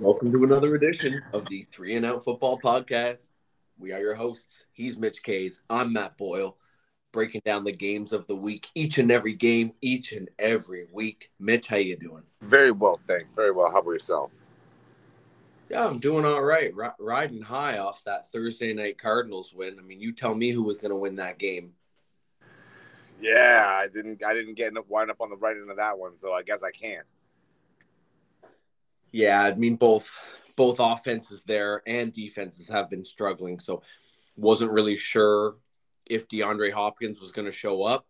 [0.00, 3.30] Welcome to another edition of the Three and Out Football Podcast.
[3.78, 4.66] We are your hosts.
[4.72, 5.60] He's Mitch Kays.
[5.70, 6.56] I'm Matt Boyle,
[7.12, 11.30] breaking down the games of the week, each and every game, each and every week.
[11.38, 12.24] Mitch, how you doing?
[12.40, 13.32] Very well, thanks.
[13.32, 13.70] Very well.
[13.70, 14.32] How about yourself?
[15.70, 16.72] Yeah, I'm doing all right.
[16.76, 19.78] R- riding high off that Thursday night Cardinals win.
[19.78, 21.72] I mean, you tell me who was going to win that game.
[23.20, 24.24] Yeah, I didn't.
[24.24, 26.64] I didn't get wind up on the right end of that one, so I guess
[26.64, 27.06] I can't.
[29.14, 30.10] Yeah, I mean both
[30.56, 33.80] both offenses there and defenses have been struggling, so
[34.34, 35.54] wasn't really sure
[36.04, 38.08] if DeAndre Hopkins was going to show up.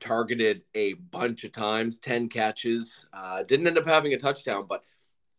[0.00, 4.82] Targeted a bunch of times, ten catches, uh, didn't end up having a touchdown, but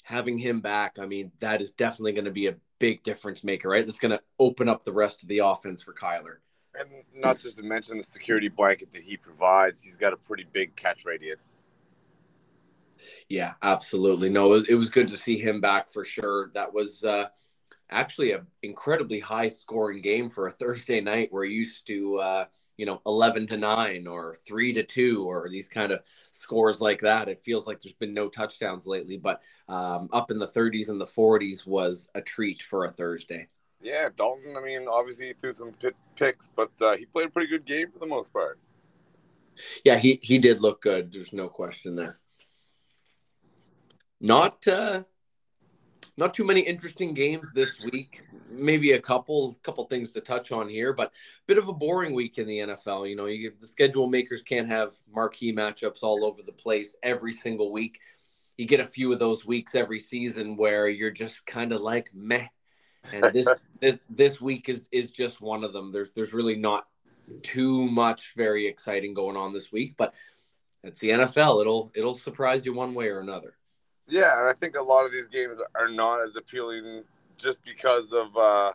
[0.03, 3.70] having him back, I mean, that is definitely going to be a big difference maker,
[3.70, 3.83] right?
[3.83, 6.38] That's going to open up the rest of the offense for Kyler.
[6.80, 10.45] And not just to mention the security blanket that he provides, he's got a pretty
[10.53, 11.58] big catch radius.
[13.30, 14.30] Yeah, absolutely.
[14.30, 16.52] No, it was, it was good to see him back for sure.
[16.53, 17.25] That was uh,
[17.89, 21.30] actually an incredibly high scoring game for a Thursday night.
[21.31, 22.45] We're used to, uh,
[22.77, 27.02] you know, 11 to 9 or 3 to 2 or these kind of scores like
[27.02, 27.30] that.
[27.30, 30.99] It feels like there's been no touchdowns lately, but um, up in the 30s and
[30.99, 33.47] the 40s was a treat for a Thursday.
[33.81, 35.73] Yeah, Dalton, I mean, obviously he threw some
[36.16, 38.58] picks, but uh, he played a pretty good game for the most part.
[39.83, 41.11] Yeah, he, he did look good.
[41.11, 42.20] There's no question there
[44.23, 45.03] not uh,
[46.16, 48.23] not too many interesting games this week.
[48.49, 51.11] Maybe a couple couple things to touch on here, but
[51.45, 53.09] bit of a boring week in the NFL.
[53.09, 57.33] You know, you, the schedule makers can't have marquee matchups all over the place every
[57.33, 57.99] single week.
[58.57, 62.09] You get a few of those weeks every season where you're just kind of like
[62.13, 62.47] meh.
[63.11, 65.91] And this this this week is is just one of them.
[65.91, 66.87] There's there's really not
[67.41, 70.13] too much very exciting going on this week, but
[70.81, 71.59] it's the NFL.
[71.59, 73.55] It'll it'll surprise you one way or another.
[74.07, 77.03] Yeah, and I think a lot of these games are not as appealing
[77.37, 78.73] just because of uh,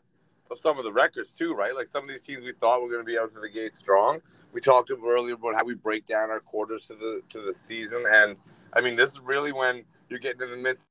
[0.51, 1.75] of some of the records too, right?
[1.75, 3.75] Like some of these teams we thought were going to be out to the gate
[3.75, 4.21] strong.
[4.53, 8.05] We talked earlier about how we break down our quarters to the to the season,
[8.11, 8.37] and
[8.73, 10.89] I mean this is really when you're getting in the midst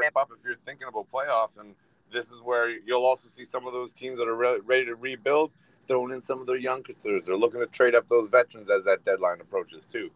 [0.00, 1.74] ramp up if you're thinking about playoffs, and
[2.12, 4.96] this is where you'll also see some of those teams that are re- ready to
[4.96, 5.52] rebuild
[5.88, 7.26] throwing in some of their youngsters.
[7.26, 10.10] They're looking to trade up those veterans as that deadline approaches too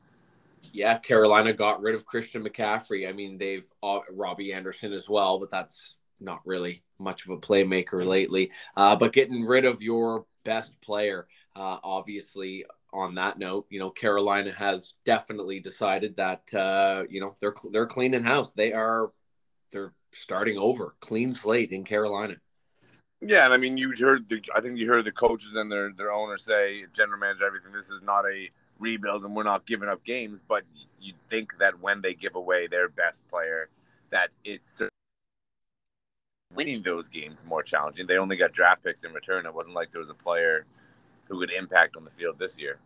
[0.72, 3.08] yeah, Carolina got rid of Christian McCaffrey.
[3.08, 7.38] I mean, they've uh, Robbie Anderson as well, but that's not really much of a
[7.38, 8.52] playmaker lately.
[8.76, 11.26] Uh, but getting rid of your best player,
[11.56, 12.64] uh, obviously.
[12.92, 17.86] On that note, you know Carolina has definitely decided that uh, you know they're they're
[17.86, 18.50] cleaning house.
[18.50, 19.12] They are
[19.70, 22.34] they're starting over, clean slate in Carolina.
[23.22, 25.92] Yeah, and I mean, you heard the I think you heard the coaches and their
[25.92, 27.72] their owner say, general manager, everything.
[27.72, 28.50] This is not a
[28.80, 30.64] rebuild and we're not giving up games, but
[31.00, 33.68] you'd think that when they give away their best player,
[34.10, 34.82] that it's
[36.54, 38.06] winning those games more challenging.
[38.06, 39.46] They only got draft picks in return.
[39.46, 40.66] It wasn't like there was a player
[41.28, 42.80] who would impact on the field this year.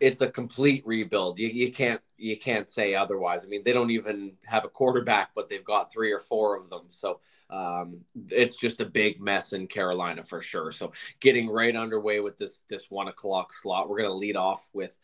[0.00, 1.38] It's a complete rebuild.
[1.38, 3.44] You, you can't you can't say otherwise.
[3.44, 6.70] I mean, they don't even have a quarterback, but they've got three or four of
[6.70, 6.84] them.
[6.88, 7.20] So
[7.50, 10.72] um, it's just a big mess in Carolina for sure.
[10.72, 14.70] So getting right underway with this this one o'clock slot, we're going to lead off
[14.72, 14.96] with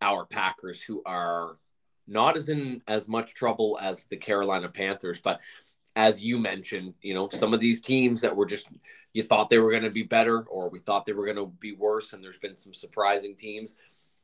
[0.00, 1.58] our Packers, who are
[2.06, 5.40] not as in as much trouble as the Carolina Panthers, but
[5.96, 8.68] as you mentioned, you know, some of these teams that were just
[9.12, 11.52] you thought they were going to be better or we thought they were going to
[11.60, 13.76] be worse, and there's been some surprising teams.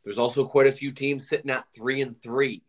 [0.03, 2.63] There's also quite a few teams sitting at three and three.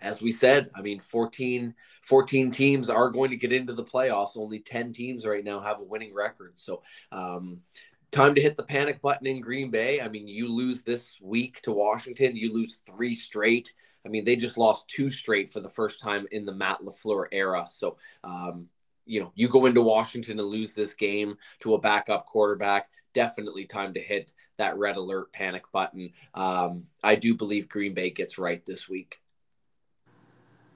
[0.00, 4.36] As we said, I mean, 14, 14 teams are going to get into the playoffs.
[4.36, 6.54] Only 10 teams right now have a winning record.
[6.56, 6.82] So,
[7.12, 7.60] um,
[8.12, 10.00] time to hit the panic button in Green Bay.
[10.00, 13.72] I mean, you lose this week to Washington, you lose three straight.
[14.04, 17.26] I mean, they just lost two straight for the first time in the Matt LaFleur
[17.32, 17.66] era.
[17.66, 18.68] So, um,
[19.06, 22.90] you know, you go into Washington and lose this game to a backup quarterback.
[23.14, 26.10] Definitely time to hit that red alert panic button.
[26.34, 29.20] Um, I do believe Green Bay gets right this week.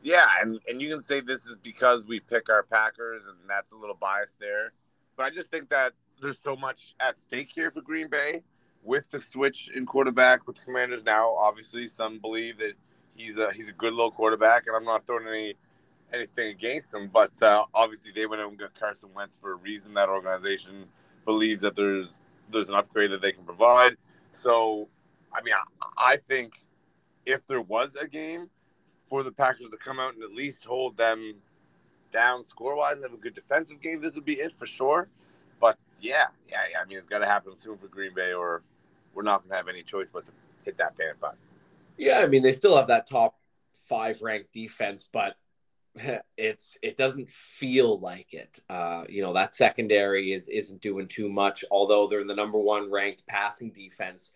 [0.03, 3.73] Yeah, and, and you can say this is because we pick our Packers, and that's
[3.73, 4.73] a little biased there.
[5.17, 8.43] But I just think that there's so much at stake here for Green Bay
[8.83, 11.35] with the switch in quarterback with the Commanders now.
[11.35, 12.73] Obviously, some believe that
[13.15, 15.55] he's a he's a good little quarterback, and I'm not throwing any
[16.13, 17.11] anything against him.
[17.13, 19.95] But uh, obviously, they went and got Carson Wentz for a reason.
[19.95, 20.87] That organization
[21.25, 22.21] believes that there's
[22.51, 23.97] there's an upgrade that they can provide.
[24.33, 24.89] So,
[25.33, 26.65] I mean, I, I think
[27.25, 28.49] if there was a game
[29.05, 31.35] for the Packers to come out and at least hold them
[32.13, 35.09] down score wise and have a good defensive game, this would be it for sure.
[35.61, 36.79] But yeah, yeah, yeah.
[36.83, 38.63] I mean, it's got to happen soon for Green Bay, or
[39.15, 40.33] we're not going to have any choice but to
[40.65, 41.39] hit that panic button.
[41.97, 43.37] Yeah, I mean, they still have that top
[43.89, 45.37] five ranked defense, but
[46.37, 48.59] it's it doesn't feel like it.
[48.69, 51.65] Uh, you know that secondary is isn't doing too much.
[51.71, 54.33] Although they're in the number one ranked passing defense,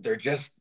[0.00, 0.52] they're just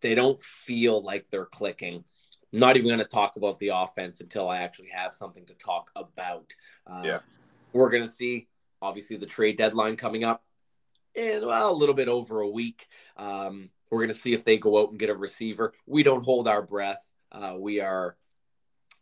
[0.00, 2.04] they don't feel like they're clicking.
[2.52, 5.54] I'm not even going to talk about the offense until I actually have something to
[5.54, 6.52] talk about.
[6.86, 7.18] Uh, yeah,
[7.72, 8.48] we're going to see
[8.82, 10.44] obviously the trade deadline coming up
[11.14, 12.86] in well a little bit over a week.
[13.16, 15.72] Um, we're going to see if they go out and get a receiver.
[15.86, 17.04] We don't hold our breath.
[17.32, 18.16] Uh, we are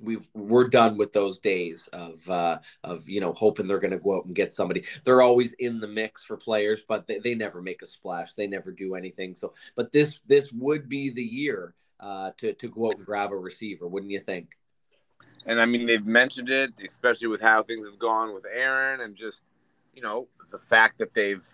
[0.00, 3.98] we've we're done with those days of uh, of you know hoping they're going to
[3.98, 4.84] go out and get somebody.
[5.04, 8.32] They're always in the mix for players, but they, they never make a splash.
[8.34, 9.34] They never do anything.
[9.34, 13.32] So, but this this would be the year uh, to to go out and grab
[13.32, 14.50] a receiver, wouldn't you think?
[15.46, 19.16] And I mean, they've mentioned it, especially with how things have gone with Aaron, and
[19.16, 19.42] just
[19.98, 21.44] you know the fact that they've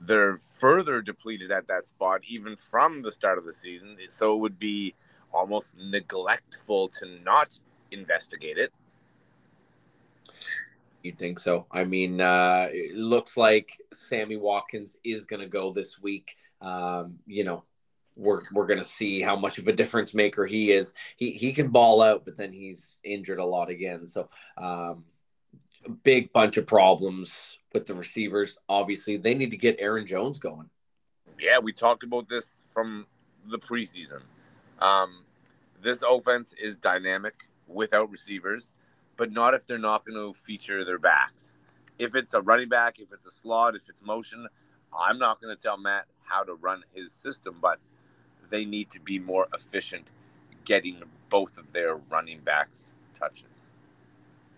[0.00, 3.96] they're further depleted at that spot even from the start of the season.
[4.08, 4.96] So it would be
[5.32, 7.56] almost neglectful to not
[7.92, 8.72] investigate it.
[11.04, 11.66] You'd think so.
[11.70, 16.34] I mean, uh, it looks like Sammy Watkins is going to go this week.
[16.60, 17.62] Um, you know,
[18.16, 20.94] we're we're to see how much of a difference maker he is.
[21.16, 24.08] He he can ball out, but then he's injured a lot again.
[24.08, 25.04] So, um,
[25.90, 28.56] big bunch of problems with the receivers.
[28.68, 30.68] Obviously, they need to get Aaron Jones going.
[31.38, 33.06] Yeah, we talked about this from
[33.50, 34.22] the preseason.
[34.80, 35.24] Um,
[35.82, 37.34] this offense is dynamic
[37.66, 38.74] without receivers,
[39.16, 41.54] but not if they're not going to feature their backs.
[41.98, 44.46] If it's a running back, if it's a slot, if it's motion,
[44.98, 47.78] I'm not going to tell Matt how to run his system, but
[48.48, 50.06] they need to be more efficient
[50.64, 53.73] getting both of their running backs touches.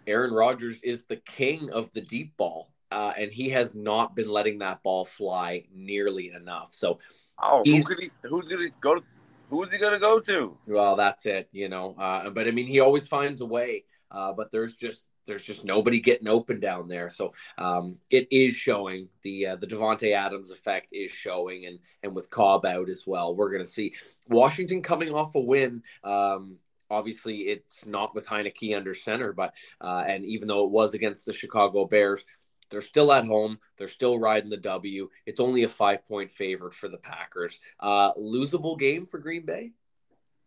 [0.06, 4.28] Aaron Rodgers is the king of the deep ball, uh, and he has not been
[4.28, 6.68] letting that ball fly nearly enough.
[6.72, 6.98] So,
[7.42, 9.02] oh, who could he, who's going to go to
[9.50, 10.56] who's he going to go to?
[10.66, 11.94] Well, that's it, you know.
[11.98, 13.84] Uh, but I mean, he always finds a way.
[14.10, 17.10] Uh, but there's just there's just nobody getting open down there.
[17.10, 22.14] So um, it is showing the uh, the Davante Adams effect is showing, and and
[22.14, 23.94] with Cobb out as well, we're going to see
[24.28, 25.82] Washington coming off a win.
[26.04, 26.56] Um,
[26.90, 31.26] obviously, it's not with Heinicke under center, but uh, and even though it was against
[31.26, 32.24] the Chicago Bears,
[32.70, 33.58] they're still at home.
[33.76, 35.08] They're still riding the W.
[35.24, 37.60] It's only a five point favorite for the Packers.
[37.78, 39.72] Uh, losable game for Green Bay?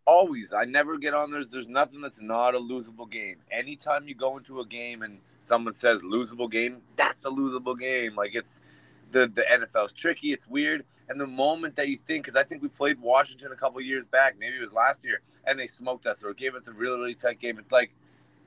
[0.06, 0.53] Always.
[0.53, 1.44] I never get on there.
[1.44, 3.38] There's nothing that's not a losable game.
[3.51, 8.15] Anytime you go into a game and someone says losable game, that's a losable game.
[8.15, 8.62] Like it's
[9.11, 10.31] the, the NFL's tricky.
[10.31, 10.85] It's weird.
[11.09, 14.06] And the moment that you think, because I think we played Washington a couple years
[14.06, 16.97] back, maybe it was last year, and they smoked us or gave us a really,
[16.97, 17.57] really tight game.
[17.57, 17.91] It's like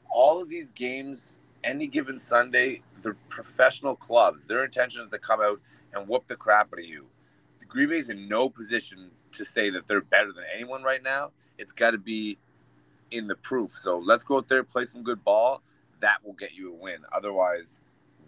[0.09, 4.45] all of these games, any given Sunday, they're professional clubs.
[4.45, 5.61] Their intention is to come out
[5.93, 7.07] and whoop the crap out of you.
[7.59, 11.31] The Green Bay's in no position to say that they're better than anyone right now.
[11.59, 12.39] It's got to be
[13.11, 13.73] in the proof.
[13.73, 15.63] So let's go out there, play some good ball.
[16.01, 16.99] That will get you a win.
[17.13, 17.81] Otherwise,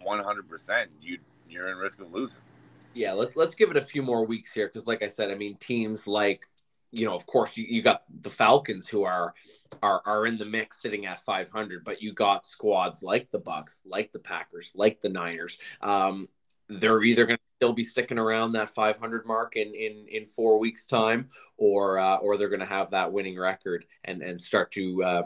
[0.05, 1.19] 100%, you
[1.49, 2.41] you're in risk of losing.
[2.93, 5.35] Yeah, let's let's give it a few more weeks here because, like I said, I
[5.35, 6.47] mean, teams like
[6.95, 9.33] you know, of course, you, you got the Falcons who are
[9.83, 13.81] are are in the mix, sitting at 500, but you got squads like the Bucks,
[13.85, 15.57] like the Packers, like the Niners.
[15.81, 16.27] Um,
[16.69, 20.57] they're either going to still be sticking around that 500 mark in in in four
[20.57, 21.27] weeks time,
[21.57, 25.03] or uh, or they're going to have that winning record and and start to.
[25.03, 25.23] Uh,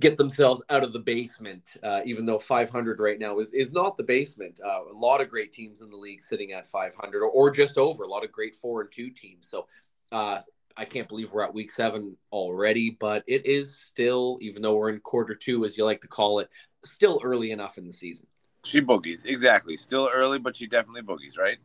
[0.00, 3.96] get themselves out of the basement, uh, even though 500 right now is, is not
[3.96, 4.60] the basement.
[4.64, 7.78] Uh, a lot of great teams in the league sitting at 500 or, or, just
[7.78, 8.02] over.
[8.02, 9.48] A lot of great four and two teams.
[9.48, 9.66] So
[10.12, 10.40] uh,
[10.76, 14.90] I can't believe we're at week seven already, but it is still, even though we're
[14.90, 16.50] in quarter two, as you like to call it,
[16.84, 18.26] still early enough in the season.
[18.64, 19.76] She boogies, exactly.
[19.76, 21.58] Still early, but she definitely boogies, right?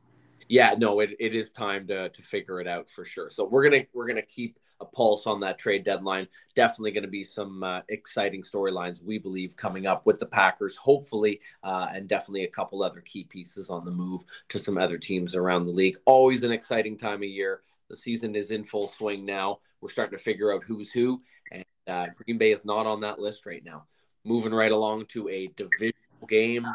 [0.50, 3.29] Yeah, no, it, it is time to to figure it out for sure.
[3.29, 6.27] So we're gonna we're gonna keep a pulse on that trade deadline.
[6.55, 11.39] Definitely to be some uh, exciting storylines we believe coming up with the Packers, hopefully,
[11.63, 15.36] uh, and definitely a couple other key pieces on the move to some other teams
[15.36, 15.98] around the league.
[16.05, 17.62] Always an exciting time of year.
[17.89, 19.60] The season is in full swing now.
[19.81, 21.21] We're starting to figure out who's who,
[21.51, 23.86] and uh, Green Bay is not on that list right now.
[24.24, 26.65] Moving right along to a divisional game,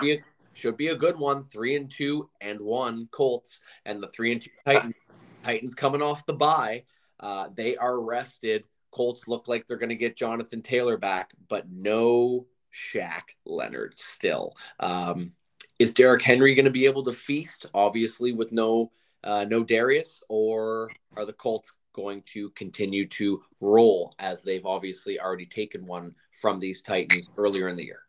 [0.00, 0.18] be a,
[0.52, 1.44] should be a good one.
[1.44, 4.94] Three and two and one Colts, and the three and two Titans.
[5.44, 6.84] Titans coming off the bye.
[7.18, 8.64] Uh, they are rested.
[8.90, 14.54] Colts look like they're going to get Jonathan Taylor back, but no Shaq Leonard still.
[14.78, 15.32] Um,
[15.78, 17.66] is Derrick Henry going to be able to feast?
[17.74, 18.92] Obviously, with no
[19.24, 25.20] uh, no Darius, or are the Colts going to continue to roll as they've obviously
[25.20, 28.02] already taken one from these Titans earlier in the year?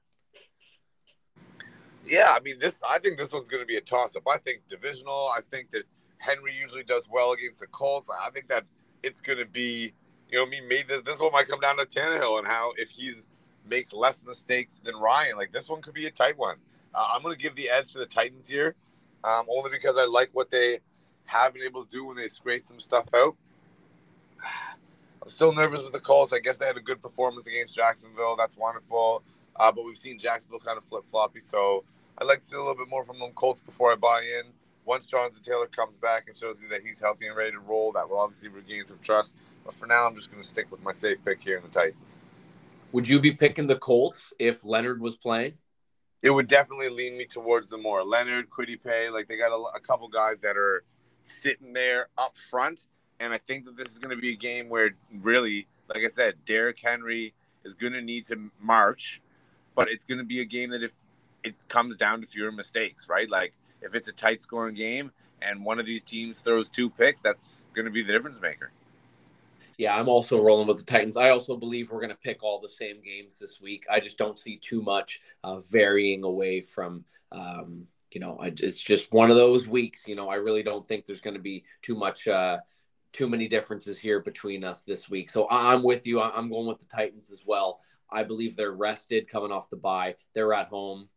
[2.05, 2.81] Yeah, I mean this.
[2.87, 4.23] I think this one's going to be a toss-up.
[4.27, 5.29] I think divisional.
[5.35, 5.83] I think that
[6.17, 8.09] Henry usually does well against the Colts.
[8.09, 8.65] I think that
[9.03, 9.93] it's going to be,
[10.29, 12.73] you know, I mean, maybe this, this one might come down to Tannehill and how
[12.77, 13.25] if he's
[13.69, 16.57] makes less mistakes than Ryan, like this one could be a tight one.
[16.93, 18.75] Uh, I'm going to give the edge to the Titans here,
[19.23, 20.79] um, only because I like what they
[21.25, 23.35] have been able to do when they scrape some stuff out.
[25.23, 26.33] I'm still nervous with the Colts.
[26.33, 28.35] I guess they had a good performance against Jacksonville.
[28.35, 29.23] That's wonderful.
[29.55, 31.39] Uh, but we've seen Jacksonville kind of flip floppy.
[31.39, 31.83] So
[32.17, 34.51] I'd like to see a little bit more from them Colts before I buy in.
[34.85, 37.91] Once Jonathan Taylor comes back and shows me that he's healthy and ready to roll,
[37.93, 39.35] that will obviously regain some trust.
[39.63, 41.69] But for now, I'm just going to stick with my safe pick here in the
[41.69, 42.23] Titans.
[42.91, 45.53] Would you be picking the Colts if Leonard was playing?
[46.21, 49.09] It would definitely lean me towards the more Leonard, Kwity Paye.
[49.09, 50.83] Like they got a, a couple guys that are
[51.23, 52.87] sitting there up front
[53.23, 54.91] and I think that this is going to be a game where,
[55.21, 57.33] really, like I said, Derrick Henry
[57.63, 59.21] is going to need to march,
[59.75, 60.93] but it's going to be a game that if
[61.43, 63.29] it comes down to fewer mistakes, right?
[63.29, 65.11] Like if it's a tight scoring game
[65.41, 68.71] and one of these teams throws two picks, that's going to be the difference maker.
[69.77, 71.17] Yeah, I'm also rolling with the Titans.
[71.17, 73.85] I also believe we're going to pick all the same games this week.
[73.91, 79.11] I just don't see too much uh, varying away from, um, you know, it's just
[79.11, 80.07] one of those weeks.
[80.07, 82.27] You know, I really don't think there's going to be too much.
[82.27, 82.59] Uh,
[83.13, 85.29] too many differences here between us this week.
[85.29, 86.19] So I'm with you.
[86.19, 87.79] I'm going with the Titans as well.
[88.13, 90.15] I believe they're rested coming off the bye.
[90.33, 91.09] They're at home.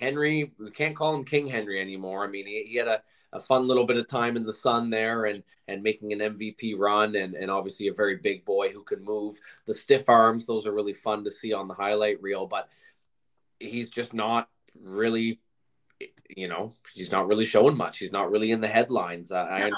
[0.00, 2.24] Henry, we can't call him King Henry anymore.
[2.24, 4.90] I mean, he, he had a, a fun little bit of time in the sun
[4.90, 8.82] there and and making an MVP run and, and obviously a very big boy who
[8.82, 9.38] can move.
[9.66, 12.68] The stiff arms, those are really fun to see on the highlight reel, but
[13.60, 14.48] he's just not
[14.82, 15.40] really
[16.36, 17.98] you know, he's not really showing much.
[17.98, 19.30] He's not really in the headlines.
[19.32, 19.70] Uh, I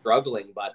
[0.00, 0.74] struggling, but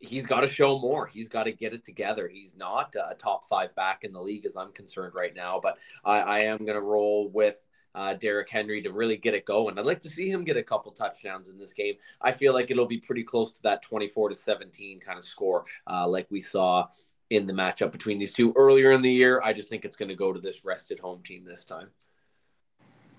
[0.00, 1.06] he's got to show more.
[1.06, 2.28] He's got to get it together.
[2.28, 5.60] He's not a top five back in the league, as I'm concerned right now.
[5.62, 7.56] But I, I am going to roll with
[7.94, 9.78] uh, Derrick Henry to really get it going.
[9.78, 11.94] I'd like to see him get a couple touchdowns in this game.
[12.20, 15.64] I feel like it'll be pretty close to that 24 to 17 kind of score,
[15.86, 16.88] uh, like we saw
[17.28, 19.40] in the matchup between these two earlier in the year.
[19.44, 21.88] I just think it's going to go to this rested home team this time.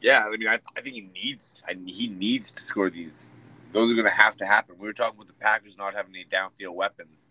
[0.02, 3.30] Yeah, I mean, I, I think he needs I, he needs to score these
[3.72, 4.76] those are going to have to happen.
[4.80, 7.30] We were talking about the Packers not having any downfield weapons.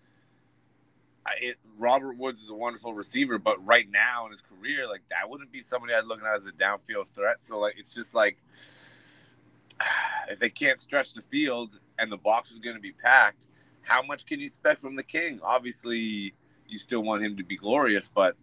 [1.40, 5.28] It, Robert Woods is a wonderful receiver, but right now in his career, like that
[5.28, 7.44] wouldn't be somebody I'd look at as a downfield threat.
[7.44, 8.38] So like it's just like
[10.28, 13.44] if they can't stretch the field and the box is going to be packed,
[13.82, 15.40] how much can you expect from the King?
[15.42, 16.35] Obviously,
[16.68, 18.37] you still want him to be glorious, but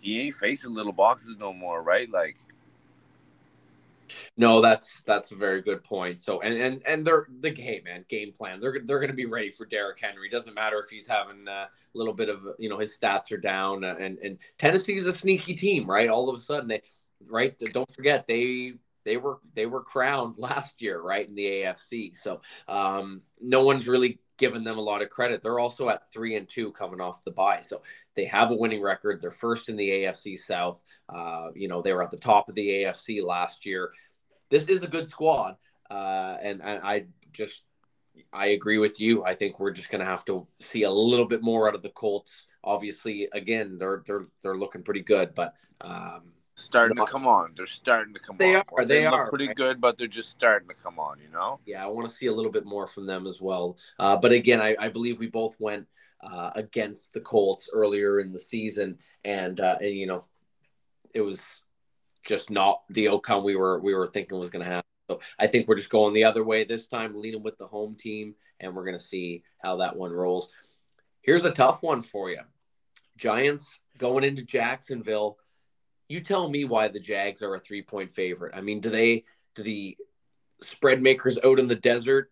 [0.00, 2.10] he ain't facing little boxes no more, right?
[2.10, 2.36] Like
[4.36, 6.20] no, that's that's a very good point.
[6.20, 8.60] So and and and they're the game man game plan.
[8.60, 10.28] They're they're going to be ready for Derrick Henry.
[10.28, 13.84] Doesn't matter if he's having a little bit of you know his stats are down
[13.84, 16.08] uh, and Tennessee is a sneaky team, right?
[16.08, 16.82] All of a sudden they
[17.28, 17.54] right.
[17.72, 22.16] Don't forget they they were they were crowned last year, right in the AFC.
[22.16, 25.42] So um, no one's really given them a lot of credit.
[25.42, 27.82] They're also at three and two coming off the bye, so
[28.16, 29.20] they have a winning record.
[29.20, 30.82] They're first in the AFC South.
[31.08, 33.92] Uh, you know they were at the top of the AFC last year.
[34.54, 35.56] This is a good squad,
[35.90, 37.64] uh, and, and I just
[38.32, 39.24] I agree with you.
[39.24, 41.82] I think we're just going to have to see a little bit more out of
[41.82, 42.46] the Colts.
[42.62, 47.54] Obviously, again, they're they're they're looking pretty good, but um, starting not, to come on.
[47.56, 48.62] They're starting to come they on.
[48.78, 49.56] Are, they, they are pretty right?
[49.56, 51.18] good, but they're just starting to come on.
[51.18, 51.58] You know.
[51.66, 53.76] Yeah, I want to see a little bit more from them as well.
[53.98, 55.88] Uh, but again, I, I, believe we both went
[56.20, 60.26] uh, against the Colts earlier in the season, and uh, and you know,
[61.12, 61.63] it was
[62.24, 64.88] just not the outcome we were we were thinking was going to happen.
[65.10, 67.94] So I think we're just going the other way this time, leaning with the home
[67.94, 70.48] team, and we're going to see how that one rolls.
[71.20, 72.40] Here's a tough one for you.
[73.16, 75.38] Giants going into Jacksonville
[76.08, 78.54] you tell me why the Jags are a three point favorite.
[78.54, 79.96] I mean, do they do the
[80.60, 82.30] spread makers out in the desert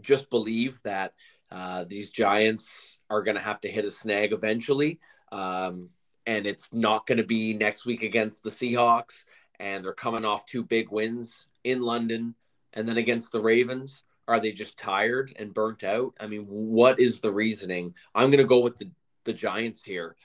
[0.00, 1.12] just believe that
[1.50, 5.00] uh, these Giants are going to have to hit a snag eventually,
[5.32, 5.90] um,
[6.28, 9.24] and it's not going to be next week against the Seahawks,
[9.58, 12.34] and they're coming off two big wins in London
[12.74, 14.02] and then against the Ravens.
[14.28, 16.12] Are they just tired and burnt out?
[16.20, 17.94] I mean, what is the reasoning?
[18.14, 18.90] I'm going to go with the
[19.24, 20.16] the Giants here.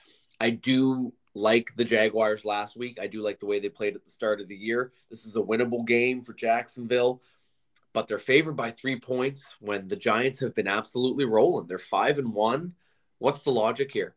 [0.41, 2.99] I do like the Jaguars last week.
[3.01, 4.91] I do like the way they played at the start of the year.
[5.09, 7.21] This is a winnable game for Jacksonville,
[7.93, 11.67] but they're favored by three points when the Giants have been absolutely rolling.
[11.67, 12.73] They're five and one.
[13.19, 14.15] What's the logic here?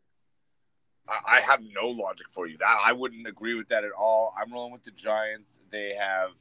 [1.09, 2.57] I have no logic for you.
[2.65, 4.33] I wouldn't agree with that at all.
[4.37, 5.59] I'm rolling with the Giants.
[5.71, 6.31] They have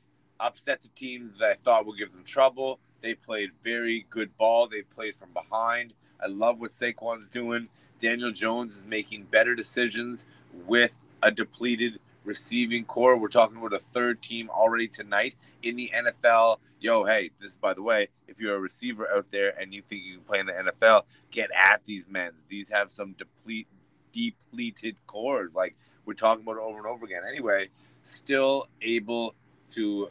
[0.40, 2.80] upset the teams that I thought would give them trouble.
[3.00, 4.66] They played very good ball.
[4.66, 5.94] They played from behind.
[6.20, 7.68] I love what Saquon's doing.
[8.00, 10.24] Daniel Jones is making better decisions
[10.66, 13.16] with a depleted receiving core.
[13.16, 16.58] We're talking about a third team already tonight in the NFL.
[16.80, 20.04] Yo, hey, this by the way, if you're a receiver out there and you think
[20.04, 22.32] you can play in the NFL, get at these men.
[22.48, 23.68] These have some deplete
[24.16, 25.54] depleted cores.
[25.54, 27.22] Like we're talking about over and over again.
[27.28, 27.68] Anyway,
[28.02, 29.34] still able
[29.68, 30.08] to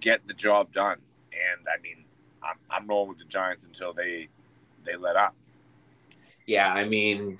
[0.00, 0.98] get the job done.
[1.32, 2.04] And I mean,
[2.42, 4.28] I'm, I'm rolling with the Giants until they
[4.84, 5.34] they let up.
[6.46, 7.38] Yeah, I mean,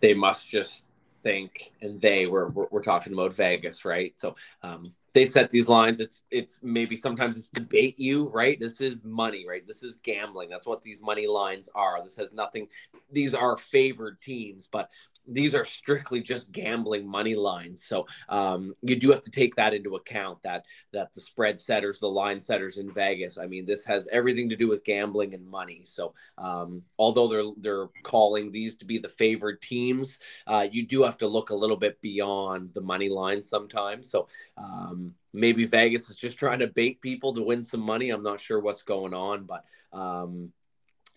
[0.00, 0.86] they must just
[1.18, 4.18] think, and they were we're, we're talking about Vegas, right?
[4.18, 6.00] So um, they set these lines.
[6.00, 8.58] It's it's maybe sometimes it's debate you, right?
[8.58, 9.66] This is money, right?
[9.66, 10.48] This is gambling.
[10.48, 12.02] That's what these money lines are.
[12.02, 12.68] This has nothing.
[13.12, 14.90] These are favored teams, but
[15.28, 17.84] these are strictly just gambling money lines.
[17.84, 22.00] So um, you do have to take that into account that that the spread setters,
[22.00, 23.38] the line setters in Vegas.
[23.38, 25.82] I mean, this has everything to do with gambling and money.
[25.84, 31.02] So um, although they're they're calling these to be the favored teams, uh, you do
[31.02, 34.10] have to look a little bit beyond the money line sometimes.
[34.10, 38.10] So um, maybe Vegas is just trying to bait people to win some money.
[38.10, 40.52] I'm not sure what's going on, but um,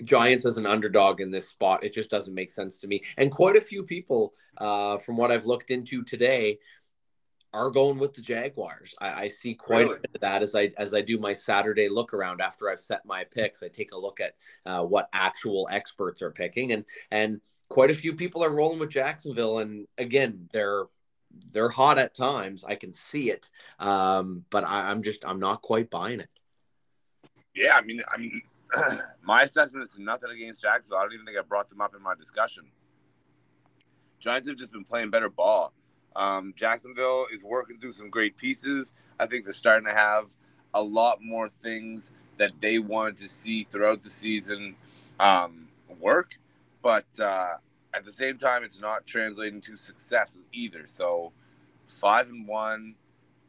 [0.03, 3.03] Giants as an underdog in this spot, it just doesn't make sense to me.
[3.17, 6.59] And quite a few people, uh, from what I've looked into today,
[7.53, 8.95] are going with the Jaguars.
[8.99, 9.97] I, I see quite really?
[9.97, 12.79] a bit of that as I as I do my Saturday look around after I've
[12.79, 13.61] set my picks.
[13.61, 17.95] I take a look at uh, what actual experts are picking, and and quite a
[17.95, 19.59] few people are rolling with Jacksonville.
[19.59, 20.85] And again, they're
[21.51, 22.63] they're hot at times.
[22.63, 26.29] I can see it, um, but I, I'm just I'm not quite buying it.
[27.53, 28.41] Yeah, I mean, I mean,
[29.21, 30.99] my assessment is nothing against Jacksonville.
[30.99, 32.65] I don't even think I brought them up in my discussion.
[34.19, 35.73] Giants have just been playing better ball.
[36.15, 38.93] Um, Jacksonville is working through some great pieces.
[39.19, 40.33] I think they're starting to have
[40.73, 44.75] a lot more things that they wanted to see throughout the season
[45.19, 45.67] um,
[45.99, 46.39] work,
[46.81, 47.55] but uh,
[47.93, 50.85] at the same time, it's not translating to success either.
[50.87, 51.33] So,
[51.87, 52.95] five and one,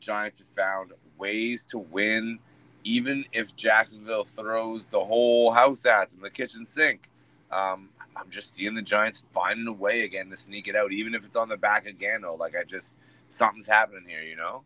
[0.00, 2.40] Giants have found ways to win
[2.84, 7.08] even if Jacksonville throws the whole house at them, the kitchen sink.
[7.50, 11.14] Um, I'm just seeing the Giants finding a way again to sneak it out, even
[11.14, 12.22] if it's on the back again.
[12.22, 12.94] Though, like I just
[13.28, 14.64] something's happening here, you know.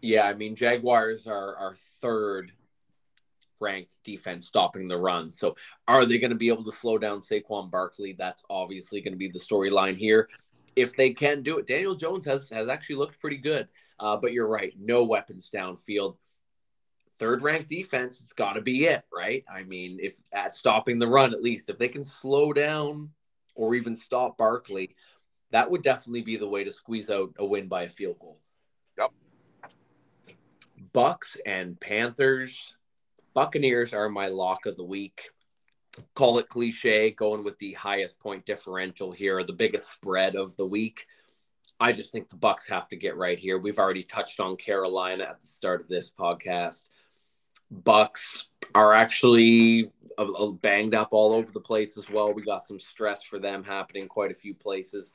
[0.00, 2.52] Yeah, I mean Jaguars are our third
[3.60, 5.32] ranked defense stopping the run.
[5.32, 5.56] So
[5.88, 8.14] are they going to be able to slow down Saquon Barkley?
[8.16, 10.28] That's obviously going to be the storyline here.
[10.76, 13.68] If they can do it, Daniel Jones has has actually looked pretty good.
[13.98, 16.16] Uh, but you're right, no weapons downfield
[17.18, 19.44] third ranked defense, it's got to be it, right?
[19.52, 23.10] I mean, if at stopping the run, at least if they can slow down
[23.54, 24.94] or even stop Barkley,
[25.50, 28.38] that would definitely be the way to squeeze out a win by a field goal.
[28.98, 29.12] Yep.
[30.92, 32.74] Bucks and Panthers.
[33.34, 35.30] Buccaneers are my lock of the week.
[36.14, 40.66] Call it cliche, going with the highest point differential here, the biggest spread of the
[40.66, 41.06] week.
[41.80, 43.58] I just think the Bucks have to get right here.
[43.58, 46.84] We've already touched on Carolina at the start of this podcast.
[47.70, 49.90] Bucks are actually
[50.62, 52.32] banged up all over the place as well.
[52.32, 55.12] We got some stress for them happening quite a few places.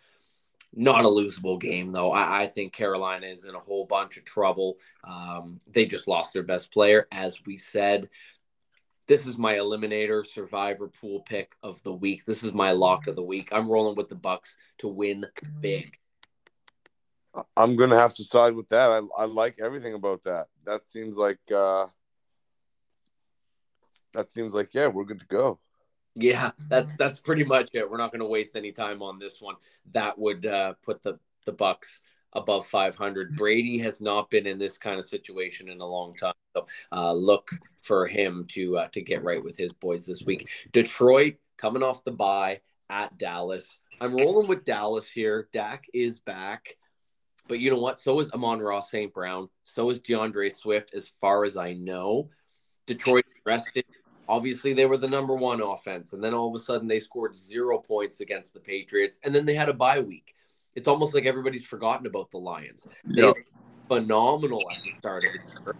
[0.75, 2.11] Not a losable game though.
[2.11, 4.77] I, I think Carolina is in a whole bunch of trouble.
[5.03, 8.09] Um, they just lost their best player, as we said.
[9.05, 12.23] This is my eliminator survivor pool pick of the week.
[12.25, 13.49] This is my lock of the week.
[13.51, 15.25] I'm rolling with the Bucks to win
[15.59, 15.97] big.
[17.57, 18.89] I'm gonna have to side with that.
[18.89, 20.47] I, I like everything about that.
[20.65, 21.87] That seems like uh,
[24.13, 25.59] that seems like yeah, we're good to go.
[26.15, 27.89] Yeah, that's that's pretty much it.
[27.89, 29.55] We're not going to waste any time on this one.
[29.91, 31.99] That would uh, put the the Bucks
[32.33, 33.35] above 500.
[33.35, 37.13] Brady has not been in this kind of situation in a long time, so uh,
[37.13, 37.49] look
[37.81, 40.49] for him to uh, to get right with his boys this week.
[40.71, 43.79] Detroit coming off the bye at Dallas.
[43.99, 45.47] I'm rolling with Dallas here.
[45.51, 46.77] Dak is back.
[47.47, 47.99] But you know what?
[47.99, 49.13] So is Amon-Ra St.
[49.13, 49.49] Brown.
[49.63, 52.29] So is D'Andre Swift, as far as I know.
[52.87, 53.85] Detroit rested
[54.27, 57.35] obviously they were the number one offense and then all of a sudden they scored
[57.37, 60.35] zero points against the patriots and then they had a bye week.
[60.75, 62.87] It's almost like everybody's forgotten about the lions.
[63.05, 63.35] They yep.
[63.87, 65.75] phenomenal at the start of the year.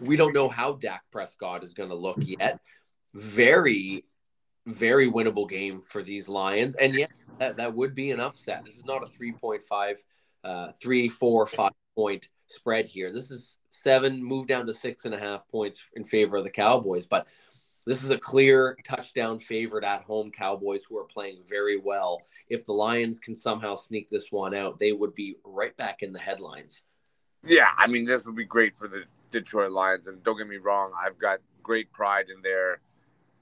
[0.00, 2.60] We don't know how Dak Prescott is going to look yet.
[3.14, 4.04] Very
[4.66, 8.64] very winnable game for these lions and yet, that, that would be an upset.
[8.64, 9.94] This is not a 3.5
[10.44, 13.12] uh, three four five point spread here.
[13.12, 16.50] This is seven move down to six and a half points in favor of the
[16.50, 17.26] cowboys but
[17.84, 22.22] this is a clear touchdown favorite at home Cowboys who are playing very well.
[22.48, 26.12] If the Lions can somehow sneak this one out, they would be right back in
[26.12, 26.84] the headlines.
[27.44, 30.58] Yeah, I mean this would be great for the Detroit Lions and don't get me
[30.58, 32.80] wrong, I've got great pride in their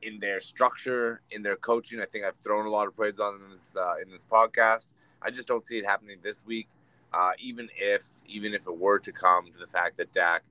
[0.03, 2.01] in their structure, in their coaching.
[2.01, 4.89] I think I've thrown a lot of praise on this uh, in this podcast.
[5.23, 6.69] I just don't see it happening this week.
[7.13, 10.43] Uh, even if even if it were to come to the fact that Dak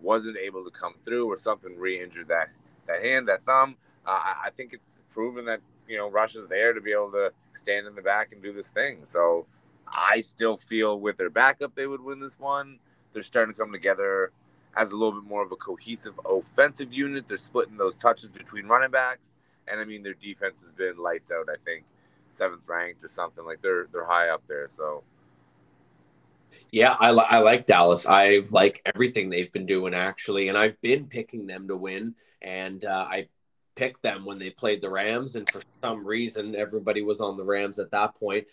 [0.00, 2.50] wasn't able to come through or something re-injured that
[2.86, 6.80] that hand, that thumb, uh, I think it's proven that you know Rush's there to
[6.80, 9.00] be able to stand in the back and do this thing.
[9.04, 9.46] So
[9.86, 12.78] I still feel with their backup they would win this one.
[13.12, 14.30] They're starting to come together
[14.76, 17.26] as a little bit more of a cohesive offensive unit.
[17.26, 21.30] They're splitting those touches between running backs, and I mean their defense has been lights
[21.30, 21.48] out.
[21.50, 21.84] I think
[22.28, 24.68] seventh ranked or something like they're they're high up there.
[24.70, 25.02] So
[26.70, 28.06] yeah, I, li- I like Dallas.
[28.06, 32.14] I like everything they've been doing actually, and I've been picking them to win.
[32.42, 33.28] And uh, I
[33.74, 37.44] picked them when they played the Rams, and for some reason, everybody was on the
[37.44, 38.46] Rams at that point.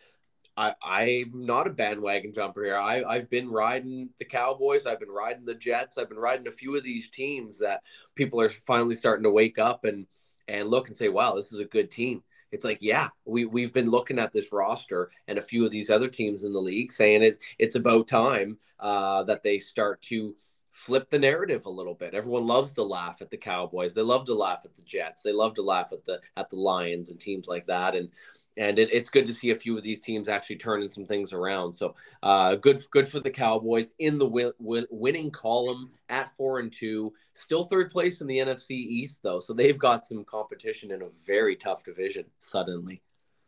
[0.56, 2.78] I, I'm not a bandwagon jumper here.
[2.78, 4.86] I, I've been riding the Cowboys.
[4.86, 5.98] I've been riding the Jets.
[5.98, 7.82] I've been riding a few of these teams that
[8.14, 10.06] people are finally starting to wake up and
[10.48, 12.22] and look and say, "Wow, this is a good team."
[12.54, 15.90] It's like, yeah, we we've been looking at this roster and a few of these
[15.90, 20.36] other teams in the league saying it's it's about time uh, that they start to
[20.72, 22.14] flip the narrative a little bit.
[22.14, 23.96] Everyone loves to laugh at the Cowboys.
[23.96, 25.24] They love to laugh at the Jets.
[25.24, 27.96] They love to laugh at the at the Lions and teams like that.
[27.96, 28.10] And
[28.58, 31.34] and it, it's good to see a few of these teams actually turning some things
[31.34, 31.74] around.
[31.74, 36.60] So uh, good, good for the Cowboys in the win, win, winning column at four
[36.60, 40.92] and two, still third place in the NFC East though, so they've got some competition
[40.92, 42.26] in a very tough division.
[42.40, 43.02] Suddenly,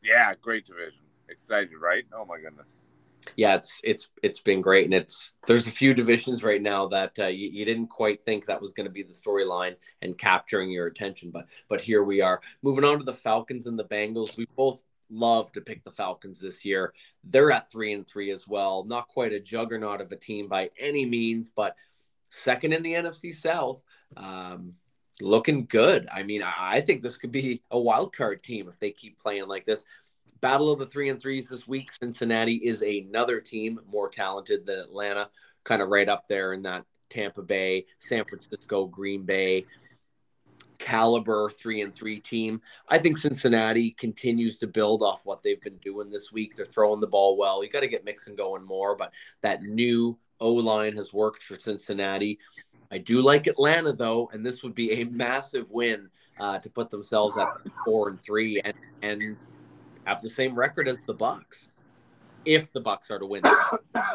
[0.04, 1.02] yeah, great division.
[1.30, 2.04] Excited, right?
[2.14, 2.84] Oh my goodness.
[3.36, 7.18] Yeah, it's it's it's been great, and it's there's a few divisions right now that
[7.20, 10.72] uh, you, you didn't quite think that was going to be the storyline and capturing
[10.72, 12.42] your attention, but but here we are.
[12.62, 16.40] Moving on to the Falcons and the Bengals, we both love to pick the Falcons
[16.40, 16.94] this year.
[17.24, 18.84] They're at three and three as well.
[18.84, 21.76] Not quite a juggernaut of a team by any means, but
[22.30, 23.84] second in the NFC South.
[24.18, 24.74] Um,
[25.22, 26.08] looking good.
[26.14, 29.48] I mean, I think this could be a wild card team if they keep playing
[29.48, 29.86] like this.
[30.42, 31.92] Battle of the three and threes this week.
[31.92, 35.30] Cincinnati is another team more talented than Atlanta,
[35.64, 39.66] kind of right up there in that Tampa Bay, San Francisco, Green Bay
[40.78, 42.62] caliber three and three team.
[42.90, 46.56] I think Cincinnati continues to build off what they've been doing this week.
[46.56, 47.64] They're throwing the ball well.
[47.64, 49.12] You got to get Mixon going more, but
[49.42, 52.40] that new O line has worked for Cincinnati.
[52.92, 56.10] I do like Atlanta though, and this would be a massive win
[56.40, 57.48] uh, to put themselves at
[57.84, 59.38] four and three and and
[60.06, 61.70] have the same record as the Bucks
[62.46, 63.42] if the Bucks are to win.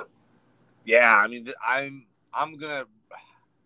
[0.84, 2.84] yeah, I mean, I'm I'm gonna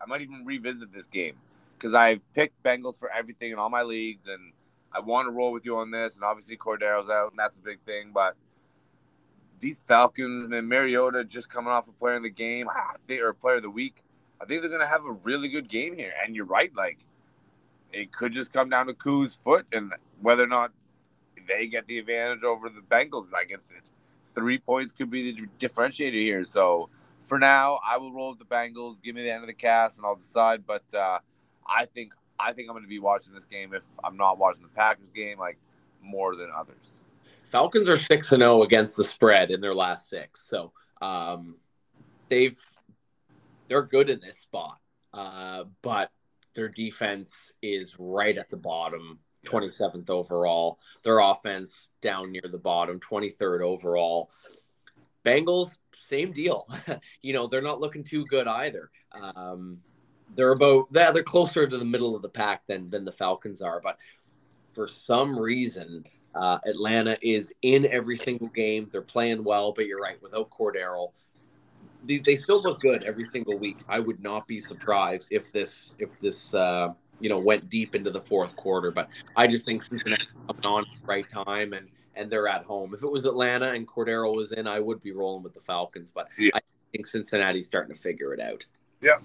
[0.01, 1.37] I might even revisit this game
[1.85, 4.55] because I picked Bengals for everything in all my leagues, and
[4.91, 6.15] I want to roll with you on this.
[6.15, 8.11] And obviously, Cordarrelle's out, and that's a big thing.
[8.15, 8.37] But
[9.61, 13.21] these Falcons and Mariota just coming off a of player in the game, I think,
[13.21, 14.03] or player of the week.
[14.41, 16.15] I think they're going to have a really good game here.
[16.25, 17.01] And you're right, like
[17.93, 19.93] it could just come down to Koo's foot and
[20.23, 20.73] whether or not
[21.47, 23.27] they get the advantage over the Bengals.
[23.37, 23.91] I guess it,
[24.25, 26.47] three points could be the differentiator here.
[26.47, 26.89] So
[27.25, 29.03] for now, I will roll with the Bengals.
[29.03, 30.67] Give me the end of the cast, and I'll decide.
[30.67, 31.19] But uh,
[31.67, 34.63] I think I think I'm going to be watching this game if I'm not watching
[34.63, 35.59] the Packers game like
[36.03, 37.01] more than others.
[37.47, 41.57] Falcons are six and zero oh against the spread in their last six, so um,
[42.29, 42.59] they've
[43.69, 44.79] they're good in this spot,
[45.13, 46.11] uh, but
[46.55, 50.79] their defense is right at the bottom, 27th overall.
[51.03, 54.31] Their offense down near the bottom, 23rd overall.
[55.25, 56.69] Bengals, same deal.
[57.23, 58.91] you know, they're not looking too good either.
[59.13, 59.81] Um,
[60.35, 63.63] they're about yeah, they're closer to the middle of the pack than than the Falcons
[63.63, 63.99] are, but
[64.73, 68.89] for some reason, uh, Atlanta is in every single game.
[68.91, 70.21] They're playing well, but you're right.
[70.21, 71.13] Without Cordarrelle,
[72.05, 73.79] they, they still look good every single week.
[73.89, 78.11] I would not be surprised if this if this uh, you know went deep into
[78.11, 78.91] the fourth quarter.
[78.91, 82.65] But I just think Cincinnati coming on at the right time and and they're at
[82.65, 82.95] home.
[82.95, 86.13] If it was Atlanta and Cordarrelle was in, I would be rolling with the Falcons.
[86.15, 86.51] But yeah.
[86.55, 86.61] I
[86.93, 88.67] think Cincinnati's starting to figure it out.
[89.01, 89.19] Yeah,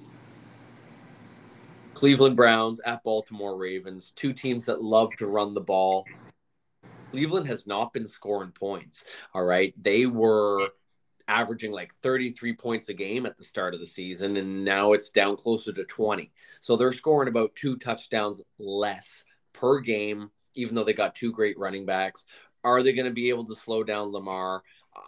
[1.99, 6.05] Cleveland Browns at Baltimore Ravens, two teams that love to run the ball.
[7.11, 9.03] Cleveland has not been scoring points.
[9.33, 9.73] All right.
[9.83, 10.69] They were
[11.27, 15.09] averaging like 33 points a game at the start of the season, and now it's
[15.09, 16.31] down closer to 20.
[16.61, 21.59] So they're scoring about two touchdowns less per game, even though they got two great
[21.59, 22.23] running backs.
[22.63, 24.63] Are they going to be able to slow down Lamar?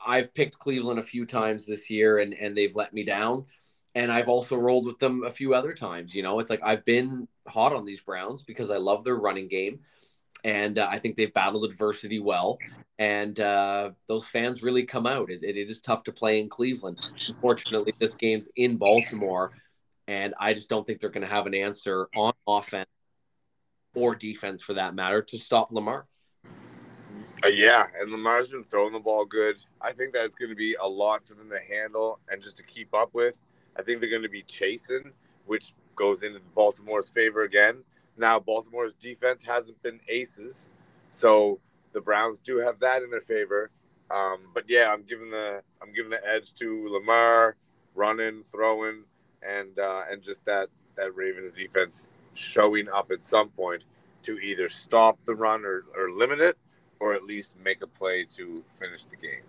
[0.05, 3.45] I've picked Cleveland a few times this year and, and they've let me down
[3.95, 6.13] and I've also rolled with them a few other times.
[6.13, 9.47] You know, it's like I've been hot on these Browns because I love their running
[9.47, 9.79] game,
[10.43, 12.57] and uh, I think they've battled adversity well.
[12.99, 15.31] And uh, those fans really come out.
[15.31, 17.01] It, it, is tough to play in Cleveland.
[17.27, 19.53] Unfortunately, this game's in Baltimore,
[20.07, 22.85] and I just don't think they're going to have an answer on offense
[23.95, 26.05] or defense, for that matter, to stop Lamar.
[27.43, 29.57] Uh, yeah, and Lamar's been throwing the ball good.
[29.81, 32.57] I think that it's going to be a lot for them to handle and just
[32.57, 33.33] to keep up with.
[33.77, 35.11] I think they're going to be chasing,
[35.45, 37.83] which goes into Baltimore's favor again.
[38.17, 40.71] Now, Baltimore's defense hasn't been aces,
[41.11, 41.59] so
[41.93, 43.71] the Browns do have that in their favor.
[44.09, 47.55] Um, but yeah, I'm giving the I'm giving the edge to Lamar,
[47.95, 49.03] running, throwing,
[49.41, 53.83] and uh, and just that that Ravens defense showing up at some point
[54.23, 56.57] to either stop the run or, or limit it
[56.99, 59.41] or at least make a play to finish the game.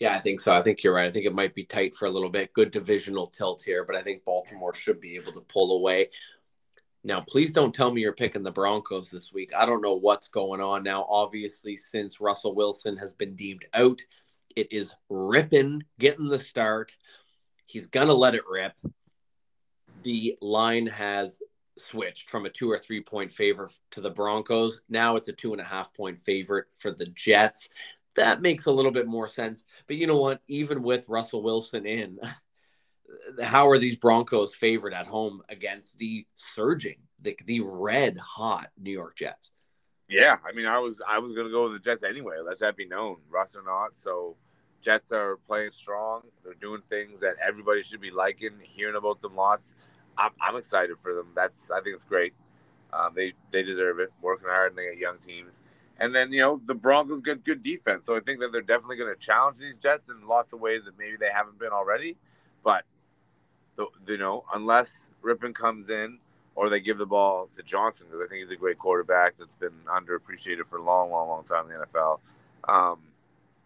[0.00, 0.56] Yeah, I think so.
[0.56, 1.06] I think you're right.
[1.06, 2.54] I think it might be tight for a little bit.
[2.54, 6.08] Good divisional tilt here, but I think Baltimore should be able to pull away.
[7.04, 9.52] Now, please don't tell me you're picking the Broncos this week.
[9.54, 11.06] I don't know what's going on now.
[11.08, 14.00] Obviously, since Russell Wilson has been deemed out,
[14.56, 16.96] it is Rypien, getting the start.
[17.66, 18.72] He's going to let it rip.
[20.02, 21.42] The line has
[21.76, 24.80] switched from a two or three point favorite to the Broncos.
[24.88, 27.68] Now it's a two and a half point favorite for the Jets.
[28.16, 29.64] That makes a little bit more sense.
[29.86, 30.40] But you know what?
[30.48, 32.18] Even with Russell Wilson in,
[33.42, 38.92] how are these Broncos favored at home against the surging, the, the red hot New
[38.92, 39.52] York Jets?
[40.08, 42.36] Yeah, I mean, I was I was gonna go with the Jets anyway.
[42.44, 43.96] Let that be known, Russ or not.
[43.96, 44.36] So,
[44.80, 46.22] Jets are playing strong.
[46.42, 49.76] They're doing things that everybody should be liking, hearing about them lots.
[50.18, 51.28] I'm, I'm excited for them.
[51.36, 52.34] That's I think it's great.
[52.92, 54.10] Um, they they deserve it.
[54.20, 55.62] Working hard and they got young teams.
[56.00, 58.96] And then you know the Broncos get good defense, so I think that they're definitely
[58.96, 62.16] going to challenge these Jets in lots of ways that maybe they haven't been already.
[62.64, 62.84] But
[63.76, 66.18] the, you know, unless Rypien comes in
[66.54, 69.54] or they give the ball to Johnson, because I think he's a great quarterback that's
[69.54, 72.20] been underappreciated for a long, long, long time in the NFL.
[72.66, 72.98] Um,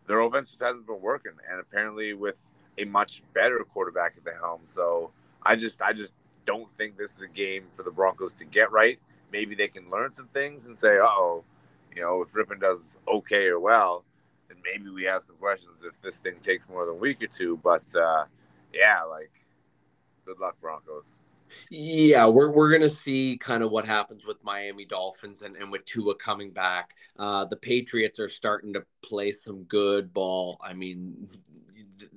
[0.06, 4.32] their offense just hasn't been working, and apparently with a much better quarterback at the
[4.32, 4.60] helm.
[4.64, 6.12] So I just, I just
[6.46, 8.98] don't think this is a game for the Broncos to get right.
[9.32, 11.44] Maybe they can learn some things and say, oh,
[11.94, 14.04] you know, if Rypien does okay or well,
[14.48, 17.26] then maybe we have some questions if this thing takes more than a week or
[17.26, 17.58] two.
[17.62, 18.24] But uh,
[18.72, 19.30] yeah, like,
[20.24, 21.18] good luck, Broncos.
[21.70, 25.84] Yeah, we're we're gonna see kind of what happens with Miami Dolphins and, and with
[25.84, 26.94] Tua coming back.
[27.18, 30.58] Uh, the Patriots are starting to play some good ball.
[30.60, 31.28] I mean,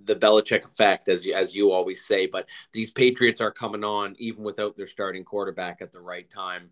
[0.05, 2.25] the Belichick effect, as as you always say.
[2.25, 6.69] But these Patriots are coming on even without their starting quarterback at the right time.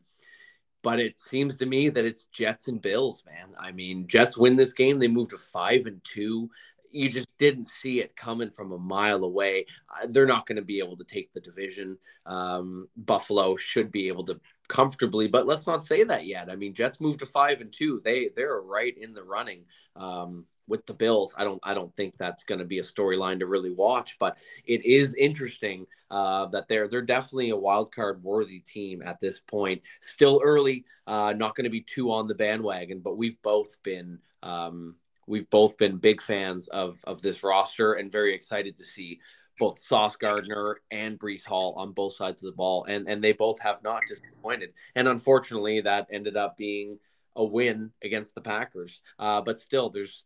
[0.86, 3.56] But it seems to me that it's Jets and Bills, man.
[3.58, 5.00] I mean, Jets win this game.
[5.00, 6.48] They move to five and two.
[6.92, 9.66] You just didn't see it coming from a mile away.
[9.90, 11.98] Uh, they're not going to be able to take the division.
[12.28, 16.52] Um, Buffalo should be able to comfortably, but let's not say that yet.
[16.52, 18.00] I mean, Jets move to five and two.
[18.04, 19.64] They they're right in the running.
[19.96, 23.40] Um, with the Bills, I don't I don't think that's going to be a storyline
[23.40, 28.24] to really watch, but it is interesting uh, that they're they're definitely a wild card
[28.24, 29.82] worthy team at this point.
[30.02, 34.20] Still early, uh, not going to be too on the bandwagon, but we've both been
[34.44, 34.96] um,
[35.28, 39.20] we've both been big fans of of this roster and very excited to see
[39.58, 43.32] both Sauce Gardner and Breece Hall on both sides of the ball, and and they
[43.32, 44.74] both have not disappointed.
[44.96, 47.00] And unfortunately, that ended up being
[47.36, 49.02] a win against the Packers.
[49.20, 50.24] Uh, but still, there's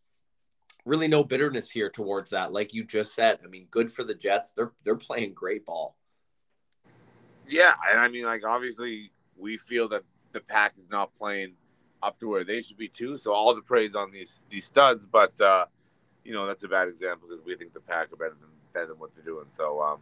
[0.90, 2.52] really no bitterness here towards that.
[2.52, 4.52] Like you just said, I mean, good for the Jets.
[4.52, 5.96] They're they're playing great ball.
[7.48, 11.54] Yeah, and I mean, like obviously, we feel that the pack is not playing
[12.02, 13.18] up to where they should be too.
[13.18, 15.66] So all the praise on these these studs, but uh,
[16.24, 18.88] you know that's a bad example because we think the pack are better than better
[18.88, 19.46] than what they're doing.
[19.50, 20.00] So um,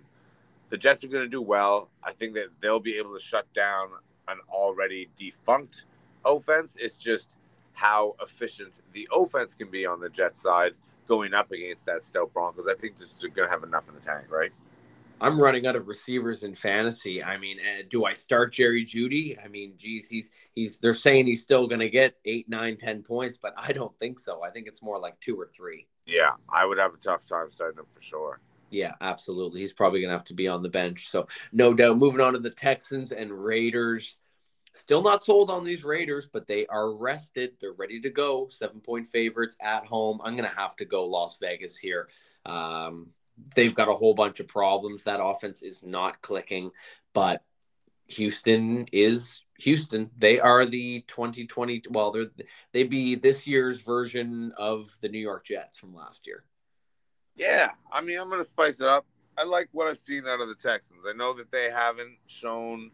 [0.70, 1.90] the Jets are going to do well.
[2.04, 3.90] I think that they'll be able to shut down
[4.28, 5.86] an already defunct
[6.26, 6.78] offense.
[6.80, 7.36] It's just
[7.78, 10.72] how efficient the offense can be on the Jets side
[11.08, 12.66] going up against that stout Broncos.
[12.68, 14.52] I think just going to have enough in the tank, right?
[15.22, 17.24] I'm running out of receivers in fantasy.
[17.24, 19.38] I mean, uh, do I start Jerry Jeudy?
[19.44, 23.04] I mean, geez, he's he's they're saying he's still going to get eight, nine, ten
[23.04, 24.44] points, but I don't think so.
[24.44, 25.88] I think it's more like two or three.
[26.08, 28.40] Yeah, I would have a tough time starting him for sure.
[28.72, 29.62] Yeah, absolutely.
[29.62, 31.10] He's probably going to have to be on the bench.
[31.10, 31.98] So no doubt.
[31.98, 34.18] Moving on to the Texans and Raiders.
[34.74, 37.54] Still not sold on these Raiders, but they are rested.
[37.60, 38.48] They're ready to go.
[38.50, 40.20] Seven point favorites at home.
[40.24, 42.10] I'm going to have to go Las Vegas here.
[42.46, 43.08] Um,
[43.56, 45.04] they've got a whole bunch of problems.
[45.04, 46.72] That offense is not clicking,
[47.14, 47.44] but
[48.08, 50.10] Houston is Houston.
[50.18, 51.84] They are the 2020.
[51.90, 52.28] Well, they're
[52.72, 56.44] they'd be this year's version of the New York Jets from last year.
[57.36, 59.06] Yeah, I mean, I'm going to spice it up.
[59.38, 61.04] I like what I've seen out of the Texans.
[61.08, 62.92] I know that they haven't shown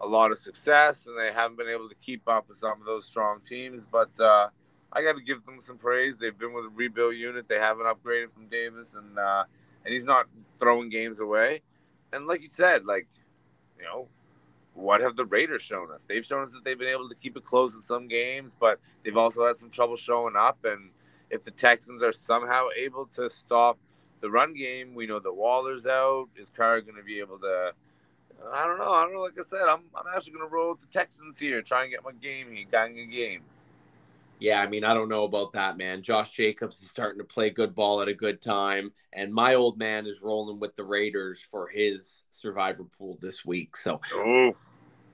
[0.00, 2.86] a lot of success, and they haven't been able to keep up with some of
[2.86, 3.86] those strong teams.
[3.90, 4.48] But uh,
[4.92, 6.18] I got to give them some praise.
[6.18, 7.48] They've been with a rebuild unit.
[7.48, 9.44] They haven't upgraded from Davis, and uh,
[9.84, 10.26] and he's not
[10.58, 11.62] throwing games away.
[12.12, 13.06] And like you said, like
[13.78, 14.08] you know,
[14.74, 16.04] what have the Raiders shown us?
[16.04, 18.78] They've shown us that they've been able to keep it close in some games, but
[19.04, 20.58] they've also had some trouble showing up.
[20.64, 20.90] And
[21.30, 23.78] if the Texans are somehow able to stop
[24.20, 26.28] the run game, we know that Waller's out.
[26.36, 27.72] Is Carr going to be able to?
[28.52, 28.92] I don't know.
[28.92, 29.20] I don't know.
[29.20, 31.90] Like I said, I'm, I'm actually going to roll with the Texans here, try and
[31.90, 33.42] get my game here, gang a game.
[34.38, 36.02] Yeah, I mean, I don't know about that, man.
[36.02, 39.78] Josh Jacobs is starting to play good ball at a good time, and my old
[39.78, 43.76] man is rolling with the Raiders for his survivor pool this week.
[43.76, 44.58] So, Oof.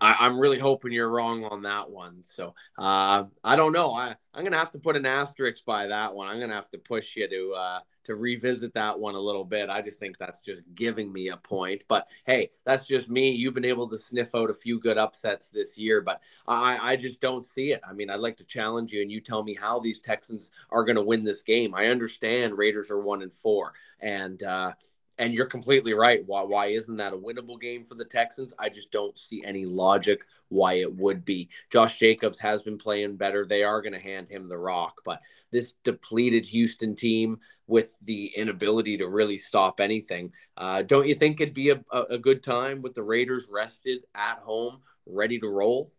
[0.02, 2.24] I, am really hoping you're wrong on that one.
[2.24, 3.94] So uh, I don't know.
[3.94, 6.26] I, I'm gonna have to put an asterisk by that one.
[6.26, 9.70] I'm gonna have to push you to uh, to revisit that one a little bit.
[9.70, 11.84] I just think that's just giving me a point.
[11.86, 13.30] But hey, that's just me.
[13.30, 16.96] You've been able to sniff out a few good upsets this year, but I, I
[16.96, 17.80] just don't see it.
[17.88, 20.84] I mean, I'd like to challenge you and you tell me how these Texans are
[20.84, 21.74] going to win this game.
[21.74, 24.72] I understand Raiders are one and four, and uh,
[25.18, 26.22] and you're completely right.
[26.26, 28.54] Why why isn't that a winnable game for the Texans?
[28.58, 31.48] I just don't see any logic why it would be.
[31.70, 33.44] Josh Jacobs has been playing better.
[33.44, 35.20] They are going to hand him the rock, but
[35.50, 41.40] this depleted Houston team with the inability to really stop anything, uh, don't you think
[41.40, 45.90] it'd be a, a good time with the Raiders rested at home, ready to roll?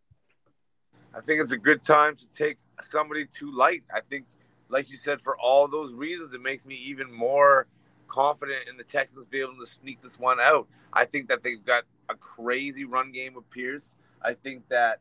[1.15, 3.84] I think it's a good time to take somebody too light.
[3.93, 4.26] I think,
[4.69, 7.67] like you said, for all those reasons, it makes me even more
[8.07, 10.67] confident in the Texans be able to sneak this one out.
[10.91, 13.95] I think that they've got a crazy run game with Pierce.
[14.21, 14.99] I think that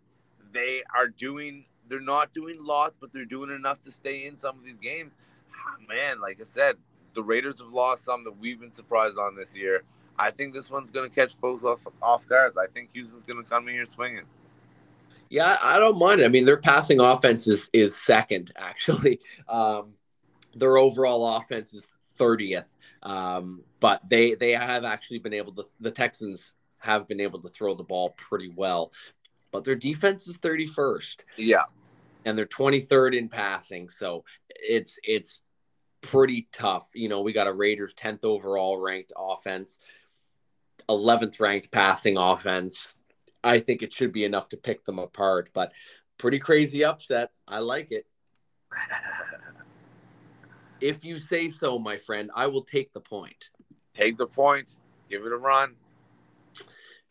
[0.52, 4.58] they are doing they're not doing lots, but they're doing enough to stay in some
[4.58, 5.16] of these games.
[5.54, 6.76] Ah, man, like I said,
[7.14, 9.82] the Raiders have lost some that we've been surprised on this year.
[10.18, 12.54] I think this one's going to catch folks off off guard.
[12.58, 14.24] I think Houston's going to come in here swinging.
[15.28, 16.24] Yeah, I don't mind it.
[16.24, 19.20] I mean, their passing offense is is second actually.
[19.48, 19.94] Um,
[20.54, 22.64] their overall offense is thirtieth.
[23.02, 27.48] Um, but they they have actually been able to the Texans have been able to
[27.48, 28.92] throw the ball pretty well.
[29.52, 31.24] But their defense is 31st.
[31.36, 31.64] Yeah.
[32.24, 33.88] And they're 23rd in passing.
[33.88, 35.42] So it's it's
[36.00, 36.88] pretty tough.
[36.94, 39.78] You know, we got a Raiders 10th overall ranked offense,
[40.88, 42.94] 11th ranked passing offense.
[43.44, 45.72] I think it should be enough to pick them apart, but
[46.18, 47.30] pretty crazy upset.
[47.48, 48.06] I like it.
[50.82, 53.50] If you say so, my friend, I will take the point.
[53.94, 54.76] Take the point.
[55.08, 55.76] Give it a run.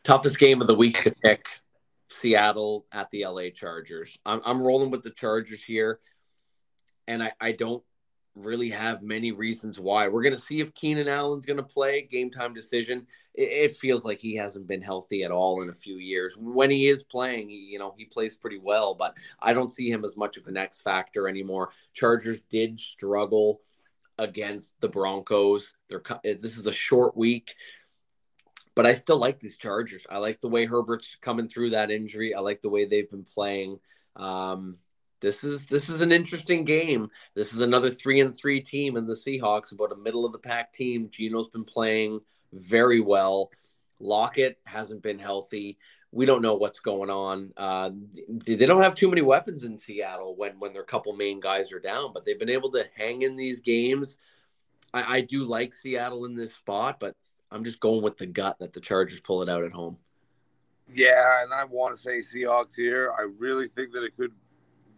[0.04, 1.46] Toughest game of the week to pick
[2.10, 4.18] Seattle at the LA Chargers.
[4.26, 6.00] I'm, I'm rolling with the Chargers here,
[7.08, 7.82] and I, I don't
[8.34, 10.08] really have many reasons why.
[10.08, 13.06] We're going to see if Keenan Allen's going to play game time decision.
[13.34, 16.36] It, it, feels like he hasn't been healthy at all in a few years.
[16.36, 19.90] When he is playing, he, you know, he plays pretty well, but I don't see
[19.90, 21.70] him as much of an X factor anymore.
[21.92, 23.60] Chargers did struggle
[24.18, 25.74] against the Broncos.
[25.88, 27.54] They're this is a short week.
[28.74, 30.06] But I still like these Chargers.
[30.08, 32.34] I like the way Herbert's coming through that injury.
[32.34, 33.78] I like the way they've been playing.
[34.16, 34.78] Um,
[35.22, 37.08] this is this is an interesting game.
[37.34, 40.38] This is another three and three team in the Seahawks, about a middle of the
[40.38, 41.08] pack team.
[41.10, 42.20] Geno's been playing
[42.52, 43.50] very well.
[44.00, 45.78] Lockett hasn't been healthy.
[46.10, 47.52] We don't know what's going on.
[47.56, 47.90] Uh,
[48.28, 51.80] they don't have too many weapons in Seattle when when their couple main guys are
[51.80, 54.18] down, but they've been able to hang in these games.
[54.92, 57.14] I, I do like Seattle in this spot, but
[57.52, 59.98] I'm just going with the gut that the Chargers pull it out at home.
[60.92, 63.14] Yeah, and I want to say Seahawks here.
[63.16, 64.32] I really think that it could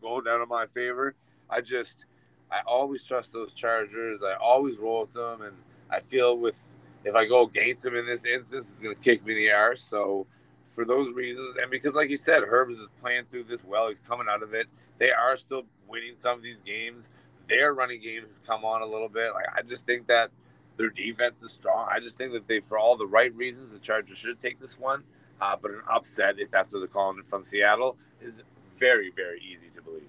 [0.04, 1.14] go down in my favor.
[1.50, 2.04] I just,
[2.50, 4.22] I always trust those Chargers.
[4.22, 5.56] I always roll with them, and
[5.90, 6.60] I feel with
[7.04, 9.52] if I go against them in this instance, it's going to kick me in the
[9.52, 9.82] arse.
[9.82, 10.26] So,
[10.64, 13.88] for those reasons, and because, like you said, Herbs is playing through this well.
[13.88, 14.66] He's coming out of it.
[14.98, 17.10] They are still winning some of these games.
[17.48, 19.34] Their running game has come on a little bit.
[19.34, 20.30] Like I just think that
[20.76, 21.88] their defense is strong.
[21.90, 24.78] I just think that they, for all the right reasons, the Chargers should take this
[24.78, 25.04] one.
[25.40, 28.42] Uh, but an upset, if that's what they're calling it from Seattle, is
[28.78, 30.08] very, very easy to believe.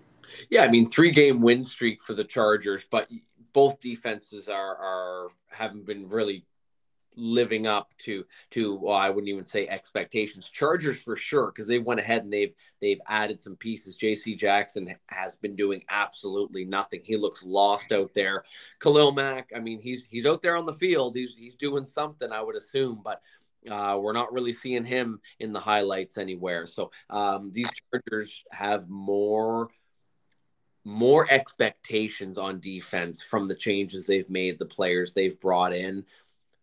[0.49, 3.09] Yeah, I mean, three game win streak for the Chargers, but
[3.53, 6.45] both defenses are are haven't been really
[7.17, 10.49] living up to to well I wouldn't even say expectations.
[10.49, 13.95] Chargers for sure because they've went ahead and they've they've added some pieces.
[13.95, 14.35] J.C.
[14.35, 17.01] Jackson has been doing absolutely nothing.
[17.03, 18.43] He looks lost out there.
[18.79, 21.15] Khalil Mack, I mean he's he's out there on the field.
[21.15, 23.21] He's he's doing something I would assume, but
[23.69, 26.65] uh, we're not really seeing him in the highlights anywhere.
[26.65, 29.69] So um, these Chargers have more
[30.87, 36.05] more expectations on defense from the changes they've made, the players they've brought in.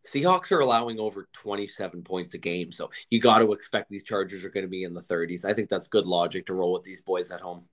[0.07, 2.73] Seahawks are allowing over 27 points a game.
[2.73, 5.45] So you got to expect these Chargers are going to be in the 30s.
[5.45, 7.65] I think that's good logic to roll with these boys at home.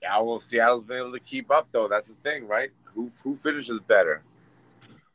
[0.00, 1.88] Yeah, well, Seattle's been able to keep up, though.
[1.88, 2.70] That's the thing, right?
[2.94, 4.22] Who, who finishes better?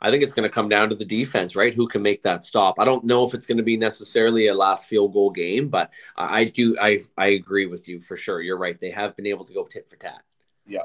[0.03, 1.73] I think it's going to come down to the defense, right?
[1.73, 2.75] Who can make that stop?
[2.77, 5.91] I don't know if it's going to be necessarily a last field goal game, but
[6.17, 6.75] I do.
[6.79, 8.41] I I agree with you for sure.
[8.41, 8.77] You're right.
[8.77, 10.21] They have been able to go tit for tat.
[10.67, 10.83] Yeah.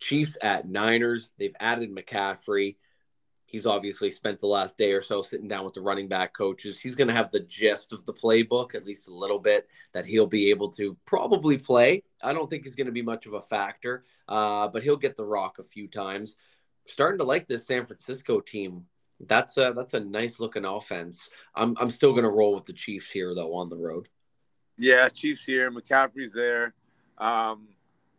[0.00, 1.30] Chiefs at Niners.
[1.38, 2.76] They've added McCaffrey.
[3.46, 6.78] He's obviously spent the last day or so sitting down with the running back coaches.
[6.78, 10.04] He's going to have the gist of the playbook, at least a little bit, that
[10.04, 12.02] he'll be able to probably play.
[12.22, 15.16] I don't think he's going to be much of a factor, uh, but he'll get
[15.16, 16.36] the rock a few times.
[16.88, 18.86] Starting to like this San Francisco team.
[19.20, 21.28] That's a that's a nice looking offense.
[21.54, 24.08] I'm I'm still to roll with the Chiefs here though on the road.
[24.78, 25.70] Yeah, Chiefs here.
[25.70, 26.72] McCaffrey's there.
[27.18, 27.68] Um,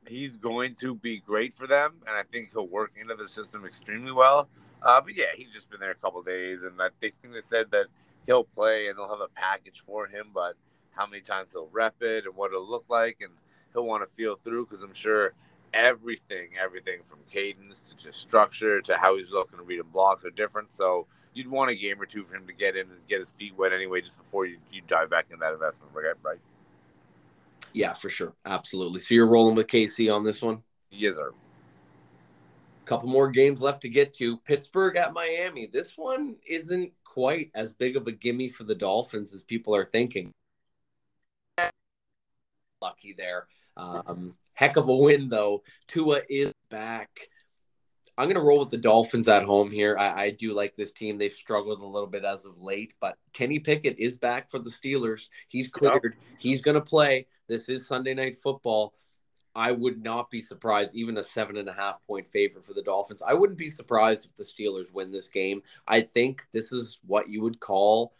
[0.08, 3.66] he's going to be great for them, and I think he'll work into their system
[3.66, 4.50] extremely well.
[4.84, 7.72] Uh, but yeah, he's just been there a couple days, and I think they said
[7.72, 7.88] that
[8.26, 10.28] he'll play and they'll have a package for him.
[10.34, 10.56] But
[10.92, 13.32] how many times he'll rep it and what it'll look like, and
[13.74, 15.34] he'll want to feel through because I'm sure
[15.74, 20.26] everything, everything from cadence to just structure to how he's looking to read and blocks
[20.26, 20.72] are different.
[20.72, 23.32] So you'd want a game or two for him to get in and get his
[23.32, 26.14] feet wet anyway, just before you, you dive back in that investment, right?
[26.24, 26.40] Right.
[27.74, 29.00] Yeah, for sure, absolutely.
[29.00, 30.64] So you're rolling with KC on this one.
[30.92, 31.34] Yes, sir
[32.90, 34.38] couple more games left to get to.
[34.38, 35.68] Pittsburgh at Miami.
[35.68, 39.86] This one isn't quite as big of a gimme for the Dolphins as people are
[39.86, 40.32] thinking.
[42.82, 43.46] Lucky there.
[43.80, 45.64] Um, heck of a win, though.
[45.88, 47.30] Tua is back.
[48.18, 49.96] I'm going to roll with the Dolphins at home here.
[49.98, 51.18] I, I, do like this team.
[51.18, 54.70] They've struggled a little bit as of late, but Kenny Pickett is back for the
[54.70, 55.30] Steelers.
[55.48, 56.18] He's cleared.
[56.38, 57.28] He's going to play.
[57.48, 58.94] This is Sunday Night Football.
[59.56, 62.84] I would not be surprised, even a seven and a half point favorite for the
[62.84, 63.22] Dolphins.
[63.26, 65.64] I wouldn't be surprised if the Steelers win this game.
[65.88, 68.14] I think this is what you would call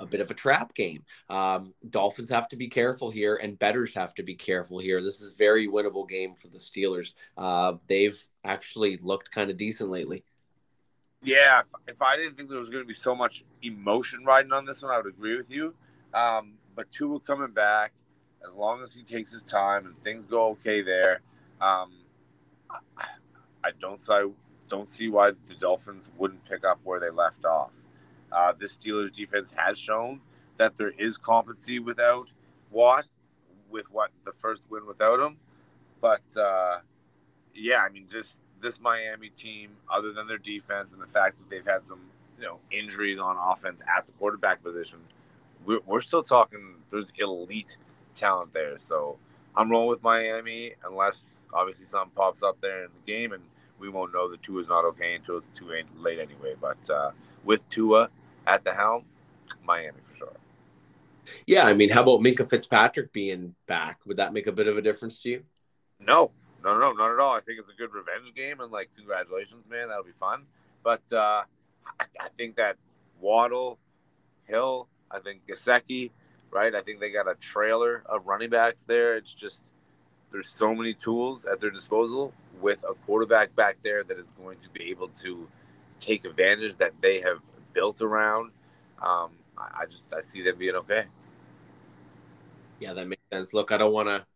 [0.00, 1.04] a bit of a trap game.
[1.28, 5.02] Um, Dolphins have to be careful here, and betters have to be careful here.
[5.02, 7.14] This is very winnable game for the Steelers.
[7.36, 10.24] Uh, they've actually looked kind of decent lately.
[11.22, 14.52] Yeah, if, if, I didn't think there was going to be so much emotion riding
[14.52, 15.72] on this one, I would agree with you.
[16.12, 17.92] Um, but Tua coming back,
[18.46, 21.20] as long as he takes his time and things go okay there.
[21.60, 21.92] Um,
[23.64, 24.32] I don't see
[24.68, 27.70] don't see why the Dolphins wouldn't pick up where they left off.
[28.34, 30.20] Uh, this Steelers defense has shown
[30.58, 32.28] that there is competency without
[32.70, 33.06] Watt,
[33.70, 35.36] with what the first win without him.
[36.00, 36.80] But uh,
[37.54, 41.50] yeah, I mean this this Miami team, other than their defense and the fact that
[41.50, 42.00] they've had some
[42.38, 44.98] you know injuries on offense at the quarterback position,
[45.64, 46.74] we're, we're still talking.
[46.90, 47.76] There's elite
[48.14, 48.78] talent there.
[48.78, 49.18] So
[49.56, 53.42] I'm rolling with Miami unless obviously something pops up there in the game, and
[53.78, 56.54] we won't know the two is not okay until it's too late anyway.
[56.60, 57.10] But uh,
[57.44, 58.10] with Tua
[58.46, 59.04] at the helm,
[59.64, 60.36] Miami for sure.
[61.46, 64.00] Yeah, I mean, how about Minkah Fitzpatrick being back?
[64.06, 65.42] Would that make a bit of a difference to you?
[66.00, 66.30] No,
[66.62, 67.34] no, no, not at all.
[67.34, 70.42] I think it's a good revenge game, and like, congratulations, man, that'll be fun.
[70.82, 71.42] But uh,
[72.00, 72.76] I, I think that
[73.20, 73.78] Waddle,
[74.44, 76.10] Hill, I think Gesicki,
[76.50, 76.74] right?
[76.74, 79.16] I think they got a trailer of running backs there.
[79.16, 79.64] It's just
[80.30, 84.58] there's so many tools at their disposal with a quarterback back there that is going
[84.58, 85.48] to be able to
[86.00, 87.40] take advantage that they have
[87.72, 88.52] built around.
[89.00, 91.04] Um, I, I just I see them being okay.
[92.80, 93.54] Yeah, that makes sense.
[93.54, 94.26] Look, I don't want to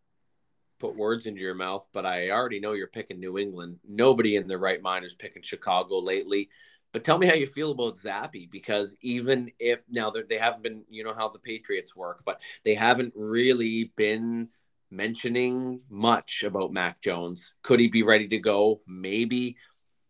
[0.79, 3.79] put words into your mouth, but I already know you're picking New England.
[3.89, 6.49] Nobody in their right mind is picking Chicago lately.
[6.93, 10.85] But tell me how you feel about Zappe because even if now they haven't been,
[10.89, 14.49] you know how the Patriots work, but they haven't really been
[14.91, 17.55] mentioning much about Mac Jones.
[17.63, 18.81] Could he be ready to go?
[18.87, 19.57] Maybe.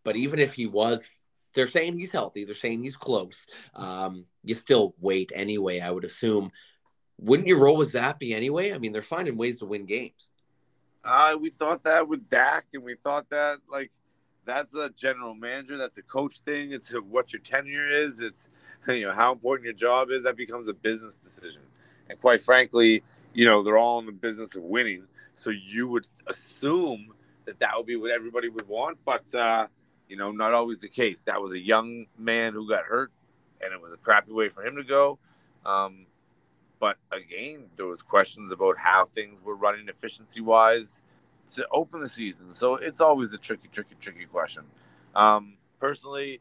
[0.05, 1.05] But even if he was,
[1.57, 2.45] they're saying he's healthy.
[2.45, 3.47] They're saying he's close.
[3.75, 6.53] Um, you still wait anyway, I would assume.
[7.19, 8.73] Wouldn't you roll with Zappe anyway?
[8.73, 10.31] I mean, they're finding ways to win games.
[11.05, 13.91] Uh, we thought that with Dak, and we thought that like
[14.45, 15.77] that's a general manager.
[15.77, 16.73] That's a coach thing.
[16.73, 18.21] It's what your tenure is.
[18.21, 18.51] It's
[18.89, 20.25] you know how important your job is.
[20.25, 21.63] That becomes a business decision.
[22.11, 23.03] And quite frankly,
[23.35, 25.05] you know they're all in the business of winning.
[25.37, 27.13] So you would assume
[27.45, 29.69] that that would be what everybody would want, but uh,
[30.09, 31.23] you know not always the case.
[31.23, 33.13] That was a young man who got hurt,
[33.61, 35.19] and it was a crappy way for him to go.
[35.65, 36.07] Um,
[36.79, 41.03] but again, there was questions about how things were running efficiency wise
[41.55, 42.53] to open the season.
[42.53, 44.65] So it's always a tricky, tricky, tricky question.
[45.15, 46.41] Um, personally,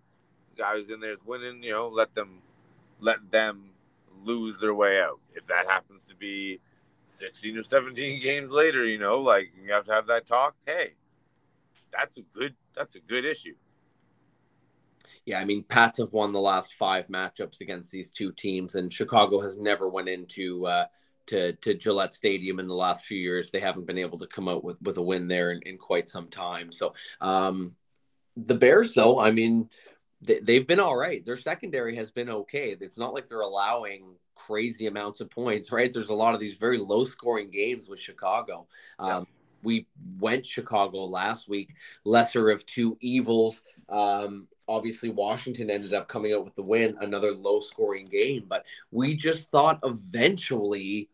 [0.58, 1.64] guys in there is winning.
[1.64, 2.42] You know, let them
[3.00, 3.72] let them
[4.24, 5.20] lose their way out.
[5.34, 6.60] If that happens to be
[7.08, 10.56] 16 or 17 games later, you know, like you have to have that talk.
[10.66, 10.94] Hey,
[11.98, 13.56] that's a good that's a good issue.
[15.26, 18.94] Yeah, I mean, Pats have won the last five matchups against these two teams, and
[18.94, 20.86] Chicago has never went into uh,
[21.28, 23.50] to to Gillette Stadium in the last few years.
[23.50, 26.08] They haven't been able to come out with with a win there in, in quite
[26.08, 26.72] some time.
[26.72, 27.76] So um,
[28.38, 29.70] the Bears, though, I mean,
[30.22, 31.24] they, have been all right.
[31.26, 32.76] Their secondary has been okay.
[32.80, 35.92] It's not like they're allowing crazy amounts of points, right?
[35.92, 38.68] There's a lot of these very low scoring games with Chicago.
[39.00, 39.24] Yeah.
[39.66, 39.88] We
[40.20, 43.64] went Chicago last week, lesser of two evils.
[43.90, 48.66] Um, obviously, Washington ended up coming out with the win, another low scoring game, but
[48.92, 51.10] we just thought eventually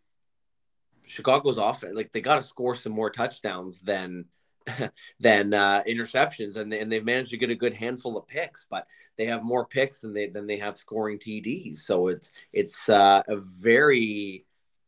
[1.06, 4.26] Chicago's offense, like they got to score some more touchdowns than
[5.20, 8.66] than uh, interceptions, and they, and they've managed to get a good handful of picks,
[8.70, 8.88] but
[9.18, 11.80] they have more picks than they than they have scoring TDs.
[11.80, 14.46] So it's it's uh, a very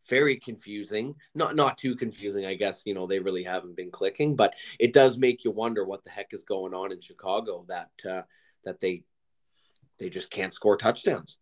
[0.10, 1.16] very confusing.
[1.36, 2.84] Not not too confusing, I guess.
[2.86, 6.12] You know they really haven't been clicking, but it does make you wonder what the
[6.12, 8.22] heck is going on in Chicago that uh,
[8.64, 9.04] that they
[10.00, 11.40] they just can't score touchdowns.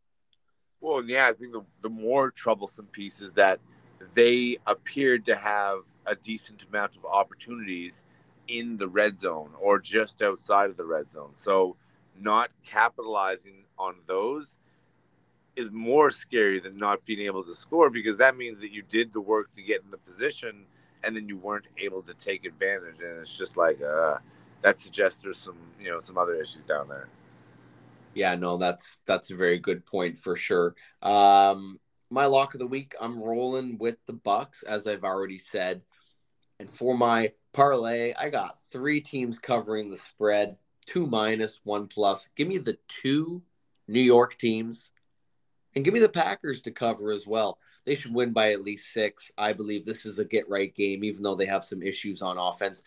[0.79, 3.59] Well, yeah, I think the the more troublesome piece is that
[4.13, 8.03] they appeared to have a decent amount of opportunities
[8.47, 11.31] in the red zone or just outside of the red zone.
[11.35, 11.77] So
[12.19, 14.57] not capitalizing on those
[15.55, 19.11] is more scary than not being able to score because that means that you did
[19.11, 20.65] the work to get in the position
[21.03, 23.01] and then you weren't able to take advantage.
[23.01, 24.17] And it's just like uh
[24.61, 27.09] that suggests there's some you know some other issues down there.
[28.13, 30.75] Yeah no that's that's a very good point for sure.
[31.01, 31.79] Um
[32.09, 35.81] my lock of the week i'm rolling with the bucks as i've already said.
[36.59, 42.29] And for my parlay, I got three teams covering the spread, two minus, one plus.
[42.35, 43.41] Give me the two
[43.87, 44.91] New York teams
[45.75, 47.57] and give me the Packers to cover as well.
[47.85, 49.31] They should win by at least six.
[49.37, 52.37] I believe this is a get right game, even though they have some issues on
[52.37, 52.83] offense.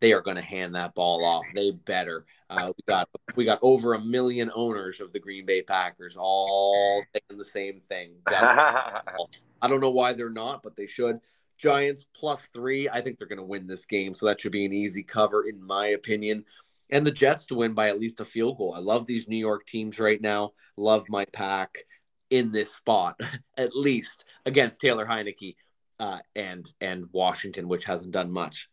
[0.00, 1.44] They are going to hand that ball off.
[1.54, 2.24] They better.
[2.48, 7.02] Uh, we got we got over a million owners of the Green Bay Packers, all
[7.12, 8.12] saying the same thing.
[8.28, 11.18] I don't know why they're not, but they should.
[11.56, 12.88] Giants plus three.
[12.88, 14.14] I think they're going to win this game.
[14.14, 16.44] So that should be an easy cover, in my opinion.
[16.90, 18.74] And the Jets to win by at least a field goal.
[18.74, 20.52] I love these New York teams right now.
[20.76, 21.84] Love my pack
[22.30, 23.20] in this spot,
[23.56, 25.56] at least against Taylor Heinicke
[26.00, 28.68] uh, and and Washington, which hasn't done much.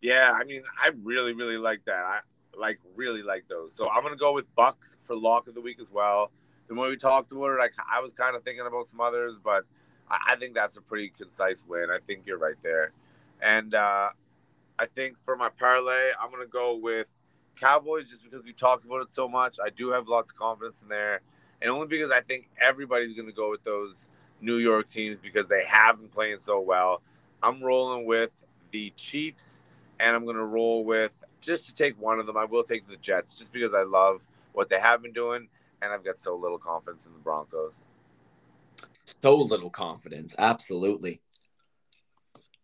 [0.00, 2.04] Yeah, I mean, I really, really like that.
[2.04, 2.20] I
[2.56, 3.74] like really like those.
[3.74, 6.30] So I'm gonna go with Bucks for lock of the week as well.
[6.68, 9.38] The more we talked about it, I, I was kind of thinking about some others,
[9.42, 9.64] but
[10.10, 11.88] I, think that's a pretty concise win.
[11.90, 12.92] I think you're right there.
[13.42, 14.10] And uh,
[14.78, 17.10] I think for my parlay, I'm to go with
[17.56, 19.58] Cowboys just because we talked about it so much.
[19.64, 21.20] I do have lots of confidence in there.
[21.60, 24.08] And only because I think everybody's going to go with those
[24.40, 27.02] New York teams because they have been playing so well.
[27.42, 28.30] I'm rolling with
[28.70, 29.64] the Chiefs,
[29.98, 32.36] and I'm going to roll with just to take one of them.
[32.36, 34.20] I will take the Jets just because I love
[34.52, 35.48] what they have been doing,
[35.82, 37.86] and I've got so little confidence in the Broncos
[39.20, 40.34] so little confidence.
[40.38, 41.20] Absolutely.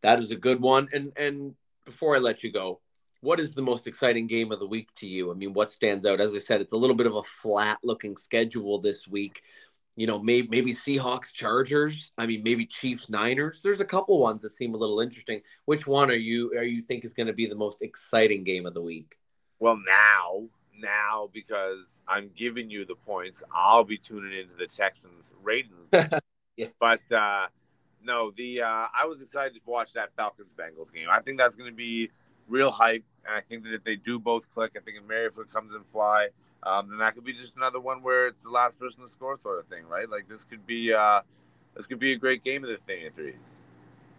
[0.02, 0.88] That is a good one.
[0.92, 2.80] And and before I let you go,
[3.24, 5.30] what is the most exciting game of the week to you?
[5.30, 6.20] I mean, what stands out?
[6.20, 9.42] As I said, it's a little bit of a flat looking schedule this week.
[9.96, 12.12] You know, maybe maybe Seahawks Chargers.
[12.18, 13.62] I mean, maybe Chiefs Niners.
[13.62, 15.40] There's a couple ones that seem a little interesting.
[15.64, 18.66] Which one are you are you think is going to be the most exciting game
[18.66, 19.16] of the week?
[19.58, 20.48] Well, now
[20.78, 25.88] now because I'm giving you the points, I'll be tuning into the Texans Raiders.
[26.56, 26.68] Yeah.
[26.78, 27.48] But uh,
[28.00, 31.08] no, the uh, I was excited to watch that Falcons Bengals game.
[31.10, 32.12] I think that's going to be
[32.48, 35.50] real hype, and I think that if they do both click, I think if Merrifield
[35.50, 36.28] comes and fly,
[36.62, 39.36] um, then that could be just another one where it's the last person to score
[39.36, 40.08] sort of thing, right?
[40.08, 41.20] Like this could be uh,
[41.74, 43.60] this could be a great game of the thing at threes.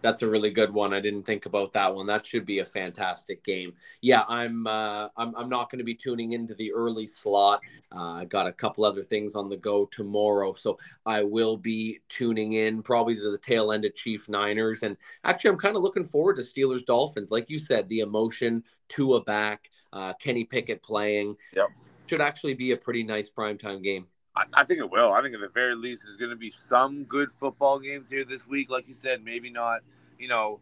[0.02, 0.92] That's a really good one.
[0.92, 2.06] I didn't think about that one.
[2.06, 3.72] That should be a fantastic game.
[4.02, 4.66] Yeah, I'm.
[4.66, 5.34] Uh, I'm.
[5.34, 7.60] I'm not going to be tuning into the early slot.
[7.90, 12.00] Uh, I got a couple other things on the go tomorrow, so I will be
[12.08, 14.82] tuning in probably to the tail end of Chief Niners.
[14.82, 17.30] And actually, I'm kind of looking forward to Steelers Dolphins.
[17.30, 21.36] Like you said, the emotion, Tua back, uh, Kenny Pickett playing.
[21.54, 21.68] Yep.
[22.06, 24.06] Should actually be a pretty nice primetime game.
[24.36, 25.12] I, I think it will.
[25.12, 28.24] I think at the very least, there's going to be some good football games here
[28.24, 28.70] this week.
[28.70, 29.80] Like you said, maybe not
[30.18, 30.60] you know,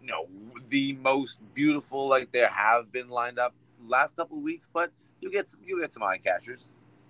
[0.00, 0.26] you know,
[0.68, 3.54] the most beautiful like there have been lined up
[3.86, 4.90] last couple of weeks, but
[5.20, 6.68] you get some you get some eye catchers.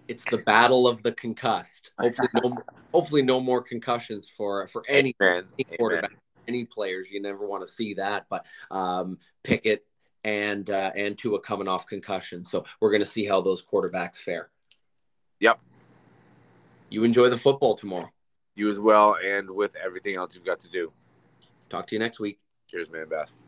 [0.09, 1.93] It's the battle of the concussed.
[1.99, 2.57] Hopefully, no,
[2.93, 6.17] hopefully no more concussions for for any, any quarterback,
[6.49, 7.11] any players.
[7.11, 9.87] You never want to see that, but um, Pickett
[10.25, 14.17] and uh, and Tua coming off concussion, so we're going to see how those quarterbacks
[14.17, 14.51] fare.
[15.39, 15.61] Yep.
[16.91, 18.11] You enjoy the football tomorrow.
[18.57, 20.93] You as well, and with everything else you've got to do.
[21.69, 22.41] Talk to you next week.
[22.67, 23.09] Cheers, man.
[23.09, 23.41] Best.